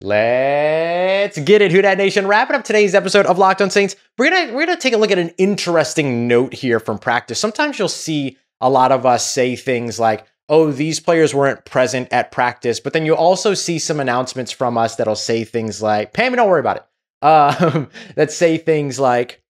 Let's 0.00 1.38
get 1.38 1.62
it, 1.62 1.72
Who 1.72 1.80
Dat 1.80 1.96
Nation. 1.96 2.26
Wrapping 2.26 2.56
up 2.56 2.64
today's 2.64 2.94
episode 2.94 3.24
of 3.26 3.38
Locked 3.38 3.62
On 3.62 3.70
Saints, 3.70 3.96
we're 4.18 4.28
gonna 4.28 4.52
we're 4.52 4.66
gonna 4.66 4.78
take 4.78 4.92
a 4.92 4.98
look 4.98 5.10
at 5.10 5.18
an 5.18 5.30
interesting 5.38 6.28
note 6.28 6.52
here 6.52 6.78
from 6.78 6.98
practice. 6.98 7.38
Sometimes 7.38 7.78
you'll 7.78 7.88
see 7.88 8.36
a 8.64 8.70
lot 8.70 8.92
of 8.92 9.04
us 9.04 9.30
say 9.30 9.56
things 9.56 10.00
like, 10.00 10.26
oh, 10.48 10.72
these 10.72 10.98
players 10.98 11.34
weren't 11.34 11.66
present 11.66 12.08
at 12.10 12.32
practice. 12.32 12.80
But 12.80 12.94
then 12.94 13.04
you 13.04 13.14
also 13.14 13.52
see 13.52 13.78
some 13.78 14.00
announcements 14.00 14.50
from 14.50 14.78
us 14.78 14.96
that'll 14.96 15.16
say 15.16 15.44
things 15.44 15.82
like, 15.82 16.14
Pam, 16.14 16.34
don't 16.34 16.48
worry 16.48 16.60
about 16.60 16.78
it. 16.78 16.86
Um, 17.24 17.88
that 18.16 18.30
say 18.30 18.58
things 18.58 19.00
like, 19.00 19.42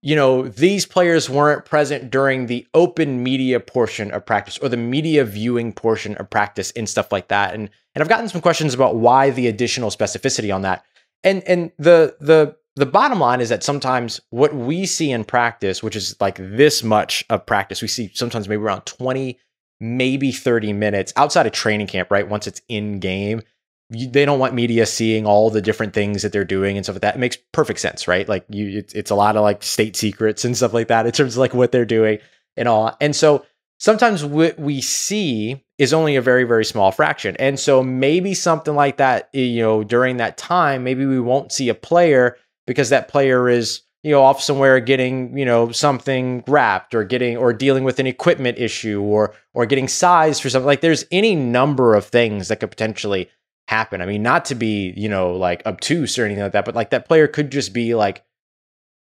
you 0.00 0.14
know, 0.14 0.46
these 0.46 0.86
players 0.86 1.28
weren't 1.28 1.64
present 1.64 2.08
during 2.08 2.46
the 2.46 2.68
open 2.72 3.24
media 3.24 3.58
portion 3.58 4.12
of 4.12 4.24
practice 4.24 4.58
or 4.58 4.68
the 4.68 4.76
media 4.76 5.24
viewing 5.24 5.72
portion 5.72 6.14
of 6.18 6.30
practice 6.30 6.70
and 6.76 6.88
stuff 6.88 7.10
like 7.10 7.26
that. 7.26 7.52
And 7.52 7.68
and 7.96 8.02
I've 8.02 8.08
gotten 8.08 8.28
some 8.28 8.40
questions 8.40 8.74
about 8.74 8.94
why 8.94 9.30
the 9.30 9.48
additional 9.48 9.90
specificity 9.90 10.54
on 10.54 10.62
that. 10.62 10.84
And 11.24 11.42
and 11.48 11.72
the 11.78 12.14
the 12.20 12.54
the 12.76 12.86
bottom 12.86 13.20
line 13.20 13.40
is 13.40 13.48
that 13.48 13.62
sometimes 13.62 14.20
what 14.30 14.54
we 14.54 14.86
see 14.86 15.10
in 15.10 15.24
practice, 15.24 15.82
which 15.82 15.96
is 15.96 16.16
like 16.20 16.36
this 16.38 16.82
much 16.82 17.24
of 17.28 17.46
practice, 17.46 17.82
we 17.82 17.88
see 17.88 18.10
sometimes 18.14 18.48
maybe 18.48 18.62
around 18.62 18.86
20, 18.86 19.38
maybe 19.80 20.32
30 20.32 20.72
minutes 20.72 21.12
outside 21.16 21.46
of 21.46 21.52
training 21.52 21.88
camp, 21.88 22.10
right? 22.10 22.28
Once 22.28 22.46
it's 22.46 22.62
in 22.68 23.00
game, 23.00 23.42
they 23.90 24.24
don't 24.24 24.38
want 24.38 24.54
media 24.54 24.86
seeing 24.86 25.26
all 25.26 25.50
the 25.50 25.60
different 25.60 25.94
things 25.94 26.22
that 26.22 26.32
they're 26.32 26.44
doing 26.44 26.76
and 26.76 26.86
stuff 26.86 26.94
like 26.94 27.02
that. 27.02 27.16
It 27.16 27.20
makes 27.20 27.38
perfect 27.52 27.80
sense, 27.80 28.06
right? 28.06 28.28
Like 28.28 28.44
you, 28.48 28.78
it's, 28.78 28.94
it's 28.94 29.10
a 29.10 29.16
lot 29.16 29.36
of 29.36 29.42
like 29.42 29.64
state 29.64 29.96
secrets 29.96 30.44
and 30.44 30.56
stuff 30.56 30.72
like 30.72 30.88
that 30.88 31.06
in 31.06 31.12
terms 31.12 31.34
of 31.34 31.40
like 31.40 31.54
what 31.54 31.72
they're 31.72 31.84
doing 31.84 32.18
and 32.56 32.68
all. 32.68 32.96
And 33.00 33.16
so 33.16 33.44
sometimes 33.80 34.24
what 34.24 34.58
we 34.60 34.80
see 34.80 35.64
is 35.78 35.92
only 35.92 36.14
a 36.14 36.22
very 36.22 36.44
very 36.44 36.64
small 36.64 36.92
fraction 36.92 37.34
and 37.38 37.58
so 37.58 37.82
maybe 37.82 38.34
something 38.34 38.74
like 38.74 38.98
that 38.98 39.30
you 39.32 39.60
know 39.60 39.82
during 39.82 40.18
that 40.18 40.36
time 40.36 40.84
maybe 40.84 41.06
we 41.06 41.18
won't 41.18 41.50
see 41.50 41.70
a 41.70 41.74
player 41.74 42.36
because 42.70 42.90
that 42.90 43.08
player 43.08 43.48
is 43.48 43.82
you 44.04 44.12
know 44.12 44.22
off 44.22 44.40
somewhere 44.40 44.78
getting 44.78 45.36
you 45.36 45.44
know 45.44 45.72
something 45.72 46.44
wrapped 46.46 46.94
or 46.94 47.02
getting 47.02 47.36
or 47.36 47.52
dealing 47.52 47.82
with 47.82 47.98
an 47.98 48.06
equipment 48.06 48.58
issue 48.58 49.02
or 49.02 49.34
or 49.54 49.66
getting 49.66 49.88
sized 49.88 50.40
for 50.40 50.48
something. 50.48 50.68
Like 50.68 50.80
there's 50.80 51.04
any 51.10 51.34
number 51.34 51.96
of 51.96 52.06
things 52.06 52.46
that 52.46 52.60
could 52.60 52.70
potentially 52.70 53.28
happen. 53.66 54.00
I 54.00 54.06
mean 54.06 54.22
not 54.22 54.44
to 54.44 54.54
be 54.54 54.94
you 54.96 55.08
know 55.08 55.32
like 55.34 55.66
obtuse 55.66 56.16
or 56.16 56.24
anything 56.24 56.44
like 56.44 56.52
that 56.52 56.64
but 56.64 56.76
like 56.76 56.90
that 56.90 57.08
player 57.08 57.26
could 57.26 57.50
just 57.50 57.72
be 57.72 57.96
like 57.96 58.22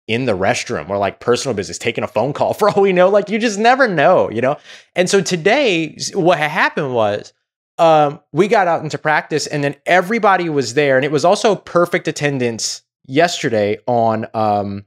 in 0.09 0.25
the 0.25 0.37
restroom 0.37 0.91
or 0.91 0.99
like 0.99 1.21
personal 1.21 1.55
business 1.55 1.79
taking 1.79 2.03
a 2.03 2.09
phone 2.09 2.33
call 2.33 2.55
for 2.59 2.69
all 2.69 2.83
we 2.83 2.93
know. 2.93 3.09
Like 3.09 3.31
you 3.31 3.39
just 3.39 3.61
never 3.61 3.87
know 3.87 4.29
you 4.29 4.41
know? 4.41 4.57
And 4.97 5.09
so 5.09 5.21
today 5.21 5.97
what 6.15 6.39
happened 6.39 6.97
was 6.97 7.33
um, 7.79 8.19
we 8.33 8.49
got 8.49 8.67
out 8.67 8.83
into 8.83 8.99
practice 8.99 9.47
and 9.47 9.63
then 9.63 9.77
everybody 9.87 10.49
was 10.49 10.75
there 10.75 10.97
and 10.97 11.05
it 11.05 11.13
was 11.13 11.25
also 11.25 11.55
perfect 11.55 12.09
attendance 12.09 12.83
yesterday 13.07 13.79
on 13.87 14.27
um 14.35 14.85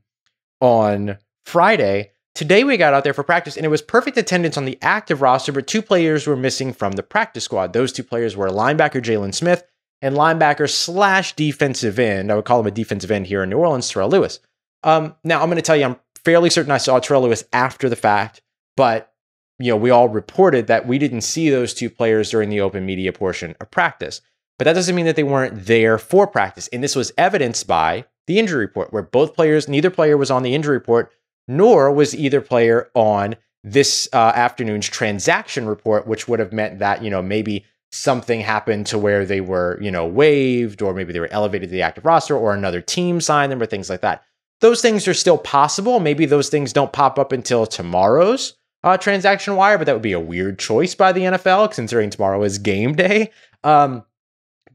on 0.62 1.17
Friday. 1.45 2.12
Today 2.34 2.63
we 2.65 2.75
got 2.75 2.93
out 2.93 3.03
there 3.05 3.13
for 3.13 3.24
practice 3.24 3.55
and 3.55 3.65
it 3.65 3.69
was 3.69 3.81
perfect 3.81 4.17
attendance 4.17 4.57
on 4.57 4.65
the 4.65 4.77
active 4.81 5.22
roster, 5.22 5.53
but 5.53 5.67
two 5.67 5.81
players 5.81 6.27
were 6.27 6.36
missing 6.36 6.74
from 6.74 6.93
the 6.93 7.03
practice 7.03 7.45
squad. 7.45 7.72
Those 7.72 7.93
two 7.93 8.03
players 8.03 8.36
were 8.36 8.50
linebacker 8.50 9.01
Jaylon 9.01 9.34
Smith 9.34 9.63
and 10.01 10.15
linebacker 10.15 10.69
slash 10.69 11.34
defensive 11.36 11.98
end. 11.98 12.31
I 12.31 12.36
would 12.36 12.45
call 12.45 12.60
him 12.60 12.67
a 12.67 12.72
defensive 12.72 13.12
end 13.12 13.27
here 13.27 13.43
in 13.43 13.50
New 13.50 13.57
Orleans, 13.57 13.89
Terrell 13.89 14.10
Lewis. 14.10 14.39
Um, 14.84 15.15
now 15.24 15.41
I'm 15.41 15.48
going 15.48 15.55
to 15.55 15.62
tell 15.62 15.77
you, 15.77 15.86
I'm 15.86 16.00
fairly 16.24 16.50
certain 16.50 16.72
I 16.72 16.77
saw 16.77 17.00
Terrell 17.00 17.24
Lewis 17.24 17.45
after 17.53 17.88
the 17.88 17.95
fact, 17.95 18.41
but 18.75 19.13
you 19.57 19.72
know, 19.72 19.77
we 19.77 19.89
all 19.89 20.10
reported 20.10 20.67
that 20.67 20.86
we 20.86 20.98
didn't 20.98 21.22
see 21.22 21.50
those 21.50 21.74
two 21.74 21.89
players 21.89 22.29
during 22.29 22.50
the 22.50 22.62
open 22.62 22.86
media 22.86 23.13
portion 23.13 23.55
of 23.62 23.72
practice. 23.72 24.22
But 24.57 24.65
that 24.65 24.74
doesn't 24.74 24.95
mean 24.95 25.05
that 25.05 25.15
they 25.15 25.24
weren't 25.24 25.65
there 25.65 25.97
for 25.97 26.27
practice. 26.27 26.67
And 26.69 26.83
this 26.83 26.95
was 26.95 27.12
evidenced 27.17 27.67
by 27.67 28.05
the 28.27 28.39
injury 28.39 28.65
report, 28.65 28.93
where 28.93 29.03
both 29.03 29.35
players, 29.35 29.67
neither 29.67 29.89
player 29.89 30.17
was 30.17 30.31
on 30.31 30.43
the 30.43 30.55
injury 30.55 30.77
report, 30.77 31.12
nor 31.47 31.91
was 31.91 32.15
either 32.15 32.41
player 32.41 32.89
on 32.95 33.35
this 33.63 34.07
uh, 34.13 34.31
afternoon's 34.35 34.88
transaction 34.88 35.67
report, 35.67 36.07
which 36.07 36.27
would 36.27 36.39
have 36.39 36.53
meant 36.53 36.79
that, 36.79 37.03
you 37.03 37.09
know, 37.09 37.21
maybe 37.21 37.65
something 37.91 38.41
happened 38.41 38.85
to 38.88 38.97
where 38.97 39.25
they 39.25 39.41
were, 39.41 39.77
you 39.81 39.91
know, 39.91 40.05
waived, 40.05 40.81
or 40.81 40.93
maybe 40.93 41.13
they 41.13 41.19
were 41.19 41.31
elevated 41.31 41.69
to 41.69 41.74
the 41.74 41.81
active 41.81 42.05
roster, 42.05 42.38
or 42.38 42.53
another 42.53 42.81
team 42.81 43.19
signed 43.19 43.51
them, 43.51 43.62
or 43.62 43.65
things 43.65 43.89
like 43.89 44.01
that. 44.01 44.24
Those 44.62 44.81
things 44.81 45.07
are 45.07 45.13
still 45.13 45.38
possible. 45.38 46.00
Maybe 46.00 46.25
those 46.25 46.50
things 46.50 46.74
don't 46.74 46.93
pop 46.93 47.19
up 47.19 47.31
until 47.31 47.65
tomorrow's 47.65 48.55
uh, 48.83 48.97
transaction 48.97 49.55
wire, 49.55 49.77
but 49.77 49.85
that 49.85 49.93
would 49.93 50.01
be 50.01 50.13
a 50.13 50.19
weird 50.19 50.59
choice 50.59 50.95
by 50.95 51.12
the 51.12 51.21
NFL, 51.21 51.74
considering 51.74 52.09
tomorrow 52.09 52.43
is 52.43 52.57
game 52.57 52.93
day. 52.95 53.31
Um, 53.63 54.03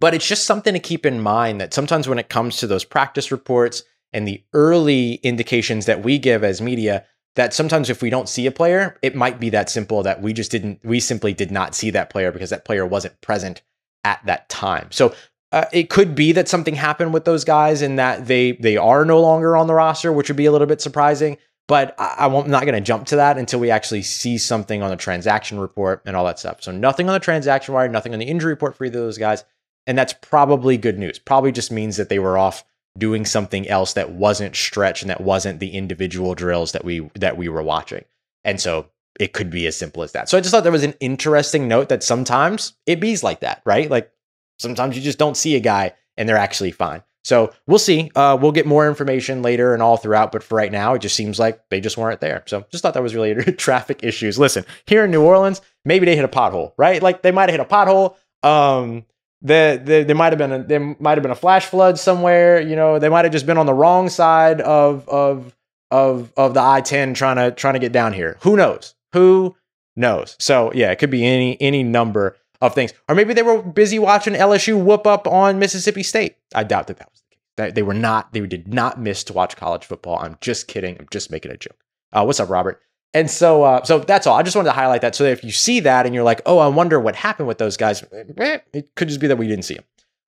but 0.00 0.14
it's 0.14 0.26
just 0.26 0.47
something 0.47 0.75
to 0.75 0.80
keep 0.80 1.07
in 1.07 1.21
mind 1.21 1.61
that 1.61 1.75
sometimes 1.75 2.09
when 2.09 2.19
it 2.19 2.28
comes 2.28 2.57
to 2.57 2.66
those 2.66 2.85
practice 2.85 3.30
reports 3.30 3.83
and 4.12 4.26
the 4.26 4.42
early 4.52 5.14
indications 5.23 5.87
that 5.87 6.02
we 6.02 6.19
give 6.19 6.42
as 6.42 6.61
media, 6.61 7.04
that 7.37 7.54
sometimes 7.54 7.88
if 7.88 8.02
we 8.02 8.11
don't 8.11 8.28
see 8.28 8.47
a 8.47 8.50
player, 8.50 8.99
it 9.02 9.14
might 9.14 9.38
be 9.38 9.50
that 9.50 9.71
simple 9.71 10.02
that 10.02 10.21
we 10.21 10.33
just 10.33 10.50
didn't, 10.50 10.80
we 10.83 10.99
simply 10.99 11.33
did 11.33 11.50
not 11.50 11.75
see 11.75 11.90
that 11.90 12.11
player 12.11 12.33
because 12.33 12.50
that 12.50 12.64
player 12.64 12.85
wasn't 12.85 13.21
present 13.21 13.62
at 14.02 14.21
that 14.26 14.49
time. 14.49 14.88
So 14.90 15.14
uh, 15.52 15.66
it 15.73 15.90
could 15.90 16.14
be 16.14 16.33
that 16.33 16.49
something 16.49 16.75
happened 16.75 17.12
with 17.12 17.25
those 17.25 17.45
guys 17.45 17.83
and 17.83 17.99
that 17.99 18.26
they 18.26 18.52
they 18.52 18.76
are 18.76 19.04
no 19.04 19.21
longer 19.21 19.57
on 19.57 19.66
the 19.66 19.75
roster, 19.75 20.12
which 20.12 20.28
would 20.28 20.37
be 20.37 20.47
a 20.47 20.52
little 20.52 20.66
bit 20.66 20.80
surprising. 20.80 21.38
But 21.66 21.95
I, 21.99 22.26
am 22.26 22.50
not 22.50 22.64
going 22.64 22.75
to 22.75 22.80
jump 22.80 23.07
to 23.09 23.16
that 23.16 23.38
until 23.38 23.61
we 23.61 23.71
actually 23.71 24.02
see 24.02 24.38
something 24.38 24.83
on 24.83 24.90
the 24.90 24.97
transaction 24.97 25.59
report 25.61 26.02
and 26.04 26.16
all 26.16 26.25
that 26.25 26.38
stuff. 26.38 26.62
So 26.62 26.73
nothing 26.73 27.09
on 27.09 27.12
the 27.12 27.21
transaction 27.21 27.75
wire, 27.75 27.88
nothing 27.88 28.12
on 28.12 28.19
the 28.19 28.26
injury 28.26 28.52
report 28.52 28.76
for 28.76 28.85
either 28.85 28.99
of 28.99 29.04
those 29.04 29.19
guys. 29.19 29.45
And 29.87 29.96
that's 29.96 30.12
probably 30.12 30.76
good 30.76 30.99
news. 30.99 31.18
Probably 31.18 31.52
just 31.52 31.72
means 31.72 31.96
that 31.96 32.08
they 32.08 32.18
were 32.18 32.38
off 32.38 32.64
doing 32.99 33.25
something 33.25 33.68
else 33.68 33.94
that 33.94 34.12
wasn't 34.12 34.56
stretch 34.56 35.02
and 35.02 35.10
that 35.10 35.20
wasn't 35.20 35.60
the 35.60 35.70
individual 35.70 36.34
drills 36.34 36.72
that 36.72 36.84
we 36.84 37.10
that 37.14 37.37
we 37.37 37.49
were 37.49 37.62
watching. 37.62 38.04
And 38.44 38.60
so 38.60 38.87
it 39.18 39.32
could 39.32 39.50
be 39.50 39.66
as 39.66 39.76
simple 39.76 40.02
as 40.02 40.12
that. 40.12 40.28
So 40.28 40.38
I 40.38 40.40
just 40.40 40.52
thought 40.52 40.62
there 40.62 40.72
was 40.72 40.84
an 40.84 40.94
interesting 41.00 41.68
note 41.68 41.88
that 41.88 42.02
sometimes 42.02 42.75
it 42.87 43.00
bees 43.00 43.22
like 43.22 43.40
that, 43.40 43.62
right? 43.64 43.90
Like 43.90 44.10
sometimes 44.58 44.96
you 44.96 45.02
just 45.02 45.18
don't 45.18 45.37
see 45.37 45.56
a 45.56 45.60
guy 45.60 45.92
and 46.16 46.28
they're 46.28 46.37
actually 46.37 46.70
fine. 46.70 47.02
So 47.22 47.52
we'll 47.66 47.78
see. 47.78 48.10
Uh, 48.16 48.38
we'll 48.40 48.52
get 48.52 48.66
more 48.66 48.88
information 48.88 49.42
later 49.42 49.75
and 49.75 49.82
all 49.82 49.99
throughout. 49.99 50.32
But 50.32 50.42
for 50.42 50.54
right 50.54 50.72
now, 50.72 50.94
it 50.94 51.02
just 51.02 51.16
seems 51.16 51.38
like 51.38 51.60
they 51.68 51.80
just 51.80 51.99
weren't 51.99 52.20
there. 52.20 52.42
So 52.46 52.64
just 52.70 52.82
thought 52.82 52.94
that 52.94 53.02
was 53.02 53.14
really 53.14 53.34
traffic 53.52 54.02
issues. 54.02 54.38
Listen, 54.38 54.64
here 54.87 55.04
in 55.04 55.10
New 55.10 55.22
Orleans, 55.22 55.60
maybe 55.84 56.06
they 56.06 56.16
hit 56.16 56.25
a 56.25 56.28
pothole, 56.28 56.72
right? 56.78 57.02
Like 57.02 57.22
they 57.22 57.30
might 57.30 57.50
have 57.50 57.60
hit 57.60 57.60
a 57.60 57.64
pothole. 57.64 58.16
Um, 58.42 59.04
the, 59.42 59.80
the, 59.82 60.04
there 60.04 60.16
might 60.16 60.32
have 60.32 60.38
been 60.38 60.52
a 60.52 60.62
there 60.62 60.97
might 60.99 61.16
have 61.16 61.23
been 61.23 61.30
a 61.30 61.37
flash 61.37 61.66
flood 61.66 61.99
somewhere. 61.99 62.61
You 62.61 62.76
know, 62.76 62.99
they 62.99 63.09
might 63.09 63.25
have 63.25 63.32
just 63.32 63.47
been 63.47 63.59
on 63.59 63.66
the 63.66 63.75
wrong 63.75 64.09
side 64.09 64.61
of 64.61 65.09
of 65.09 65.54
of 65.90 66.32
of 66.37 66.54
the 66.54 66.61
I 66.61 66.80
ten 66.80 67.14
trying 67.14 67.37
to 67.37 67.50
trying 67.50 67.75
to 67.75 67.80
get 67.80 67.92
down 67.92 68.12
here. 68.12 68.37
Who 68.42 68.56
knows? 68.56 68.94
Who 69.12 69.56
knows? 69.97 70.37
So 70.38 70.73
yeah, 70.75 70.90
it 70.90 70.97
could 70.99 71.11
be 71.11 71.25
any 71.25 71.61
any 71.61 71.82
number 71.82 72.37
of 72.61 72.75
things, 72.75 72.92
or 73.09 73.14
maybe 73.14 73.32
they 73.32 73.42
were 73.42 73.62
busy 73.62 73.99
watching 73.99 74.35
LSU 74.35 74.82
whoop 74.82 75.06
up 75.06 75.26
on 75.26 75.59
Mississippi 75.59 76.02
State. 76.02 76.37
I 76.54 76.62
doubt 76.62 76.88
that 76.88 76.99
that 76.99 77.11
was 77.11 77.23
the 77.23 77.37
case. 77.37 77.44
That 77.56 77.75
they 77.75 77.82
were 77.82 77.94
not. 77.94 78.32
They 78.32 78.40
did 78.40 78.73
not 78.73 79.00
miss 79.00 79.25
to 79.25 79.32
watch 79.32 79.56
college 79.56 79.87
football. 79.87 80.18
I'm 80.18 80.37
just 80.40 80.68
kidding. 80.68 80.97
I'm 80.99 81.09
just 81.11 81.30
making 81.30 81.50
a 81.50 81.56
joke. 81.56 81.78
Uh, 82.12 82.25
what's 82.25 82.40
up, 82.40 82.50
Robert? 82.50 82.82
And 83.12 83.31
so, 83.31 83.64
uh, 83.64 83.85
so 83.85 83.99
that's 83.99 84.26
all. 84.26 84.37
I 84.37 84.43
just 84.43 84.55
wanted 84.55 84.69
to 84.69 84.75
highlight 84.75 85.00
that 85.00 85.14
so 85.14 85.25
that 85.25 85.33
if 85.33 85.43
you 85.43 85.50
see 85.50 85.81
that 85.81 86.07
and 86.07 86.14
you're 86.14 86.25
like, 86.25 86.43
oh, 86.47 86.59
I 86.59 86.69
wonder 86.69 87.00
what 87.00 87.17
happened 87.17 87.49
with 87.49 87.59
those 87.59 87.76
guys, 87.76 88.05
eh, 88.12 88.59
it 88.73 88.95
could 88.95 89.09
just 89.09 89.21
be 89.21 89.26
that 89.26 89.37
we 89.37 89.49
didn't 89.49 89.64
see 89.64 89.75
them. 89.75 89.85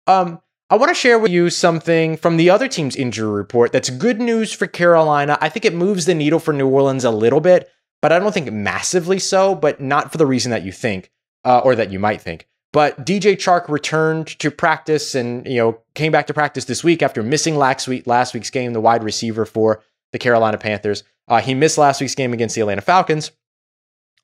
Um, 0.06 0.40
I 0.70 0.76
want 0.76 0.88
to 0.88 0.94
share 0.94 1.18
with 1.18 1.32
you 1.32 1.50
something 1.50 2.16
from 2.16 2.36
the 2.36 2.48
other 2.48 2.68
team's 2.68 2.96
injury 2.96 3.30
report 3.30 3.72
that's 3.72 3.90
good 3.90 4.20
news 4.20 4.52
for 4.52 4.66
Carolina. 4.66 5.36
I 5.40 5.48
think 5.48 5.64
it 5.64 5.74
moves 5.74 6.06
the 6.06 6.14
needle 6.14 6.38
for 6.38 6.54
New 6.54 6.68
Orleans 6.68 7.04
a 7.04 7.10
little 7.10 7.40
bit, 7.40 7.68
but 8.00 8.12
I 8.12 8.18
don't 8.18 8.32
think 8.32 8.50
massively 8.52 9.18
so, 9.18 9.54
but 9.54 9.80
not 9.80 10.12
for 10.12 10.18
the 10.18 10.26
reason 10.26 10.50
that 10.52 10.62
you 10.62 10.72
think 10.72 11.10
uh, 11.44 11.58
or 11.58 11.74
that 11.74 11.90
you 11.90 11.98
might 11.98 12.20
think. 12.20 12.46
But 12.72 13.04
DJ 13.04 13.34
Chark 13.34 13.68
returned 13.68 14.28
to 14.38 14.50
practice 14.50 15.16
and 15.16 15.44
you 15.44 15.56
know 15.56 15.80
came 15.94 16.12
back 16.12 16.28
to 16.28 16.34
practice 16.34 16.66
this 16.66 16.84
week 16.84 17.02
after 17.02 17.22
missing 17.22 17.56
last 17.56 17.88
week 17.88 18.06
last 18.06 18.32
week's 18.32 18.50
game, 18.50 18.72
the 18.72 18.80
wide 18.80 19.02
receiver 19.02 19.44
for 19.44 19.82
the 20.12 20.18
Carolina 20.18 20.56
Panthers. 20.56 21.02
Uh, 21.30 21.40
he 21.40 21.54
missed 21.54 21.78
last 21.78 22.00
week's 22.00 22.14
game 22.14 22.32
against 22.32 22.54
the 22.54 22.60
Atlanta 22.60 22.82
Falcons. 22.82 23.30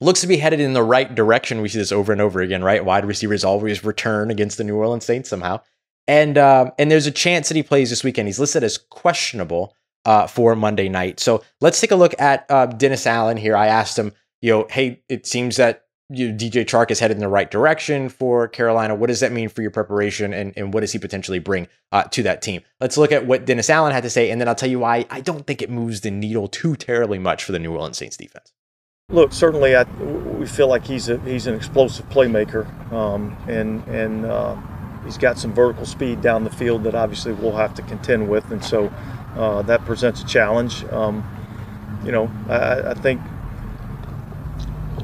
Looks 0.00 0.20
to 0.20 0.26
be 0.26 0.36
headed 0.36 0.60
in 0.60 0.74
the 0.74 0.82
right 0.82 1.14
direction. 1.14 1.62
We 1.62 1.70
see 1.70 1.78
this 1.78 1.92
over 1.92 2.12
and 2.12 2.20
over 2.20 2.42
again, 2.42 2.62
right? 2.62 2.84
Wide 2.84 3.06
receivers 3.06 3.44
always 3.44 3.84
return 3.84 4.30
against 4.30 4.58
the 4.58 4.64
New 4.64 4.76
Orleans 4.76 5.06
Saints 5.06 5.30
somehow, 5.30 5.60
and 6.06 6.36
uh, 6.36 6.72
and 6.78 6.90
there's 6.90 7.06
a 7.06 7.12
chance 7.12 7.48
that 7.48 7.56
he 7.56 7.62
plays 7.62 7.88
this 7.88 8.04
weekend. 8.04 8.28
He's 8.28 8.38
listed 8.38 8.62
as 8.62 8.76
questionable 8.76 9.74
uh, 10.04 10.26
for 10.26 10.54
Monday 10.54 10.90
night. 10.90 11.18
So 11.18 11.42
let's 11.62 11.80
take 11.80 11.92
a 11.92 11.96
look 11.96 12.14
at 12.20 12.44
uh, 12.50 12.66
Dennis 12.66 13.06
Allen 13.06 13.38
here. 13.38 13.56
I 13.56 13.68
asked 13.68 13.98
him, 13.98 14.12
you 14.42 14.52
know, 14.52 14.66
hey, 14.68 15.02
it 15.08 15.26
seems 15.26 15.56
that 15.56 15.85
you 16.08 16.28
know, 16.28 16.36
DJ 16.36 16.64
Chark 16.64 16.90
is 16.90 17.00
headed 17.00 17.16
in 17.16 17.20
the 17.20 17.28
right 17.28 17.50
direction 17.50 18.08
for 18.08 18.46
Carolina. 18.46 18.94
What 18.94 19.08
does 19.08 19.20
that 19.20 19.32
mean 19.32 19.48
for 19.48 19.62
your 19.62 19.70
preparation, 19.70 20.32
and, 20.32 20.52
and 20.56 20.72
what 20.72 20.80
does 20.80 20.92
he 20.92 20.98
potentially 20.98 21.38
bring 21.38 21.68
uh, 21.92 22.04
to 22.04 22.22
that 22.22 22.42
team? 22.42 22.62
Let's 22.80 22.96
look 22.96 23.12
at 23.12 23.26
what 23.26 23.44
Dennis 23.44 23.68
Allen 23.68 23.92
had 23.92 24.04
to 24.04 24.10
say, 24.10 24.30
and 24.30 24.40
then 24.40 24.48
I'll 24.48 24.54
tell 24.54 24.70
you 24.70 24.78
why 24.78 25.06
I 25.10 25.20
don't 25.20 25.46
think 25.46 25.62
it 25.62 25.70
moves 25.70 26.02
the 26.02 26.10
needle 26.10 26.48
too 26.48 26.76
terribly 26.76 27.18
much 27.18 27.42
for 27.42 27.52
the 27.52 27.58
New 27.58 27.72
Orleans 27.72 27.98
Saints 27.98 28.16
defense. 28.16 28.52
Look, 29.08 29.32
certainly, 29.32 29.76
I, 29.76 29.84
we 29.84 30.46
feel 30.46 30.68
like 30.68 30.84
he's 30.84 31.08
a, 31.08 31.18
he's 31.20 31.46
an 31.46 31.54
explosive 31.54 32.08
playmaker, 32.08 32.66
um, 32.92 33.36
and 33.48 33.84
and 33.88 34.26
uh, 34.26 34.56
he's 35.04 35.18
got 35.18 35.38
some 35.38 35.52
vertical 35.52 35.86
speed 35.86 36.20
down 36.20 36.44
the 36.44 36.50
field 36.50 36.84
that 36.84 36.94
obviously 36.94 37.32
we'll 37.32 37.56
have 37.56 37.74
to 37.74 37.82
contend 37.82 38.28
with, 38.28 38.50
and 38.50 38.64
so 38.64 38.92
uh, 39.36 39.62
that 39.62 39.84
presents 39.84 40.22
a 40.22 40.26
challenge. 40.26 40.84
Um, 40.86 41.24
you 42.04 42.12
know, 42.12 42.30
I, 42.48 42.90
I 42.90 42.94
think 42.94 43.20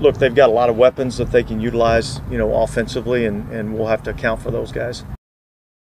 look, 0.00 0.18
they've 0.18 0.34
got 0.34 0.49
a 0.49 0.52
lot 0.52 0.70
of 0.70 0.76
weapons 0.76 1.16
that 1.18 1.30
they 1.30 1.42
can 1.42 1.61
utilize, 1.61 2.20
you 2.30 2.38
know, 2.38 2.54
offensively, 2.54 3.26
and, 3.26 3.50
and 3.52 3.75
we'll 3.75 3.87
have 3.87 4.02
to 4.04 4.11
account 4.11 4.42
for 4.42 4.50
those 4.50 4.72
guys. 4.72 5.04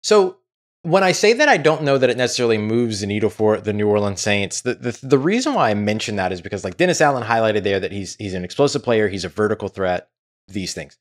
So 0.03 0.39
when 0.83 1.03
I 1.03 1.13
say 1.13 1.33
that 1.33 1.49
I 1.49 1.57
don't 1.57 1.83
know 1.83 1.97
that 1.97 2.11
it 2.11 2.17
necessarily 2.17 2.59
moves 2.59 3.01
the 3.01 3.07
needle 3.07 3.31
for 3.31 3.59
the 3.59 3.73
New 3.73 3.89
Orleans 3.89 4.21
Saints, 4.21 4.61
the, 4.61 4.75
the, 4.75 4.99
the 5.03 5.19
reason 5.19 5.55
why 5.55 5.71
I 5.71 5.75
mention 5.75 6.17
that 6.17 6.33
is 6.33 6.43
because 6.43 6.63
like 6.63 6.77
Dennis 6.77 7.01
Allen 7.01 7.23
highlighted 7.23 7.63
there 7.63 7.81
that 7.81 7.93
he's 7.93 8.17
he's 8.17 8.35
an 8.35 8.45
explosive 8.45 8.83
player, 8.83 9.09
he's 9.09 9.25
a 9.25 9.31
vertical 9.31 9.69
threat, 9.69 10.11
these 10.47 10.75
things. 10.75 10.99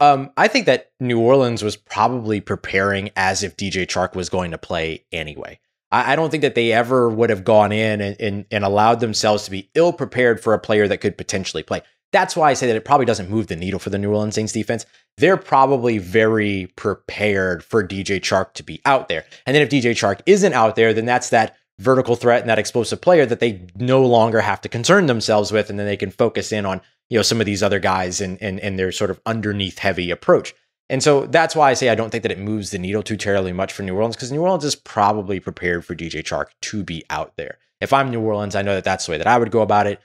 Um, 0.00 0.30
I 0.36 0.48
think 0.48 0.66
that 0.66 0.90
New 1.00 1.20
Orleans 1.20 1.62
was 1.62 1.76
probably 1.76 2.40
preparing 2.40 3.10
as 3.16 3.42
if 3.42 3.56
DJ 3.56 3.86
Chark 3.86 4.14
was 4.14 4.28
going 4.28 4.50
to 4.50 4.58
play 4.58 5.04
anyway. 5.12 5.60
I, 5.92 6.16
don't 6.16 6.30
think 6.30 6.40
that 6.40 6.54
they 6.54 6.72
ever 6.72 7.10
would 7.10 7.28
have 7.28 7.44
gone 7.44 7.70
in 7.70 8.00
and, 8.00 8.16
and, 8.18 8.46
and 8.50 8.64
allowed 8.64 9.00
themselves 9.00 9.44
to 9.44 9.50
be 9.50 9.70
ill 9.74 9.92
prepared 9.92 10.42
for 10.42 10.54
a 10.54 10.58
player 10.58 10.88
that 10.88 11.02
could 11.02 11.18
potentially 11.18 11.62
play. 11.62 11.82
That's 12.12 12.36
why 12.36 12.50
I 12.50 12.54
say 12.54 12.66
that 12.66 12.76
it 12.76 12.84
probably 12.84 13.06
doesn't 13.06 13.30
move 13.30 13.46
the 13.46 13.56
needle 13.56 13.80
for 13.80 13.90
the 13.90 13.98
New 13.98 14.10
Orleans 14.10 14.34
Saints 14.34 14.52
defense. 14.52 14.84
They're 15.16 15.36
probably 15.36 15.98
very 15.98 16.70
prepared 16.76 17.64
for 17.64 17.86
DJ 17.86 18.20
Chark 18.20 18.52
to 18.54 18.62
be 18.62 18.80
out 18.84 19.08
there. 19.08 19.24
And 19.46 19.54
then 19.54 19.62
if 19.62 19.70
DJ 19.70 19.92
Chark 19.92 20.20
isn't 20.26 20.52
out 20.52 20.76
there, 20.76 20.92
then 20.92 21.06
that's 21.06 21.30
that 21.30 21.56
vertical 21.78 22.14
threat 22.14 22.42
and 22.42 22.50
that 22.50 22.58
explosive 22.58 23.00
player 23.00 23.26
that 23.26 23.40
they 23.40 23.66
no 23.76 24.04
longer 24.04 24.40
have 24.40 24.60
to 24.60 24.68
concern 24.68 25.06
themselves 25.06 25.52
with. 25.52 25.70
And 25.70 25.78
then 25.78 25.86
they 25.86 25.96
can 25.96 26.10
focus 26.10 26.52
in 26.52 26.66
on, 26.66 26.82
you 27.08 27.18
know, 27.18 27.22
some 27.22 27.40
of 27.40 27.46
these 27.46 27.62
other 27.62 27.78
guys 27.78 28.20
and, 28.20 28.40
and, 28.42 28.60
and 28.60 28.78
their 28.78 28.92
sort 28.92 29.10
of 29.10 29.20
underneath 29.24 29.78
heavy 29.78 30.10
approach. 30.10 30.54
And 30.90 31.02
so 31.02 31.26
that's 31.26 31.56
why 31.56 31.70
I 31.70 31.74
say 31.74 31.88
I 31.88 31.94
don't 31.94 32.10
think 32.10 32.22
that 32.22 32.32
it 32.32 32.38
moves 32.38 32.70
the 32.70 32.78
needle 32.78 33.02
too 33.02 33.16
terribly 33.16 33.52
much 33.52 33.72
for 33.72 33.82
New 33.82 33.96
Orleans 33.96 34.16
because 34.16 34.30
New 34.30 34.42
Orleans 34.42 34.64
is 34.64 34.76
probably 34.76 35.40
prepared 35.40 35.86
for 35.86 35.94
DJ 35.94 36.22
Chark 36.22 36.46
to 36.60 36.84
be 36.84 37.02
out 37.08 37.36
there. 37.36 37.56
If 37.80 37.94
I'm 37.94 38.10
New 38.10 38.20
Orleans, 38.20 38.54
I 38.54 38.62
know 38.62 38.74
that 38.74 38.84
that's 38.84 39.06
the 39.06 39.12
way 39.12 39.18
that 39.18 39.26
I 39.26 39.38
would 39.38 39.50
go 39.50 39.62
about 39.62 39.86
it. 39.86 40.00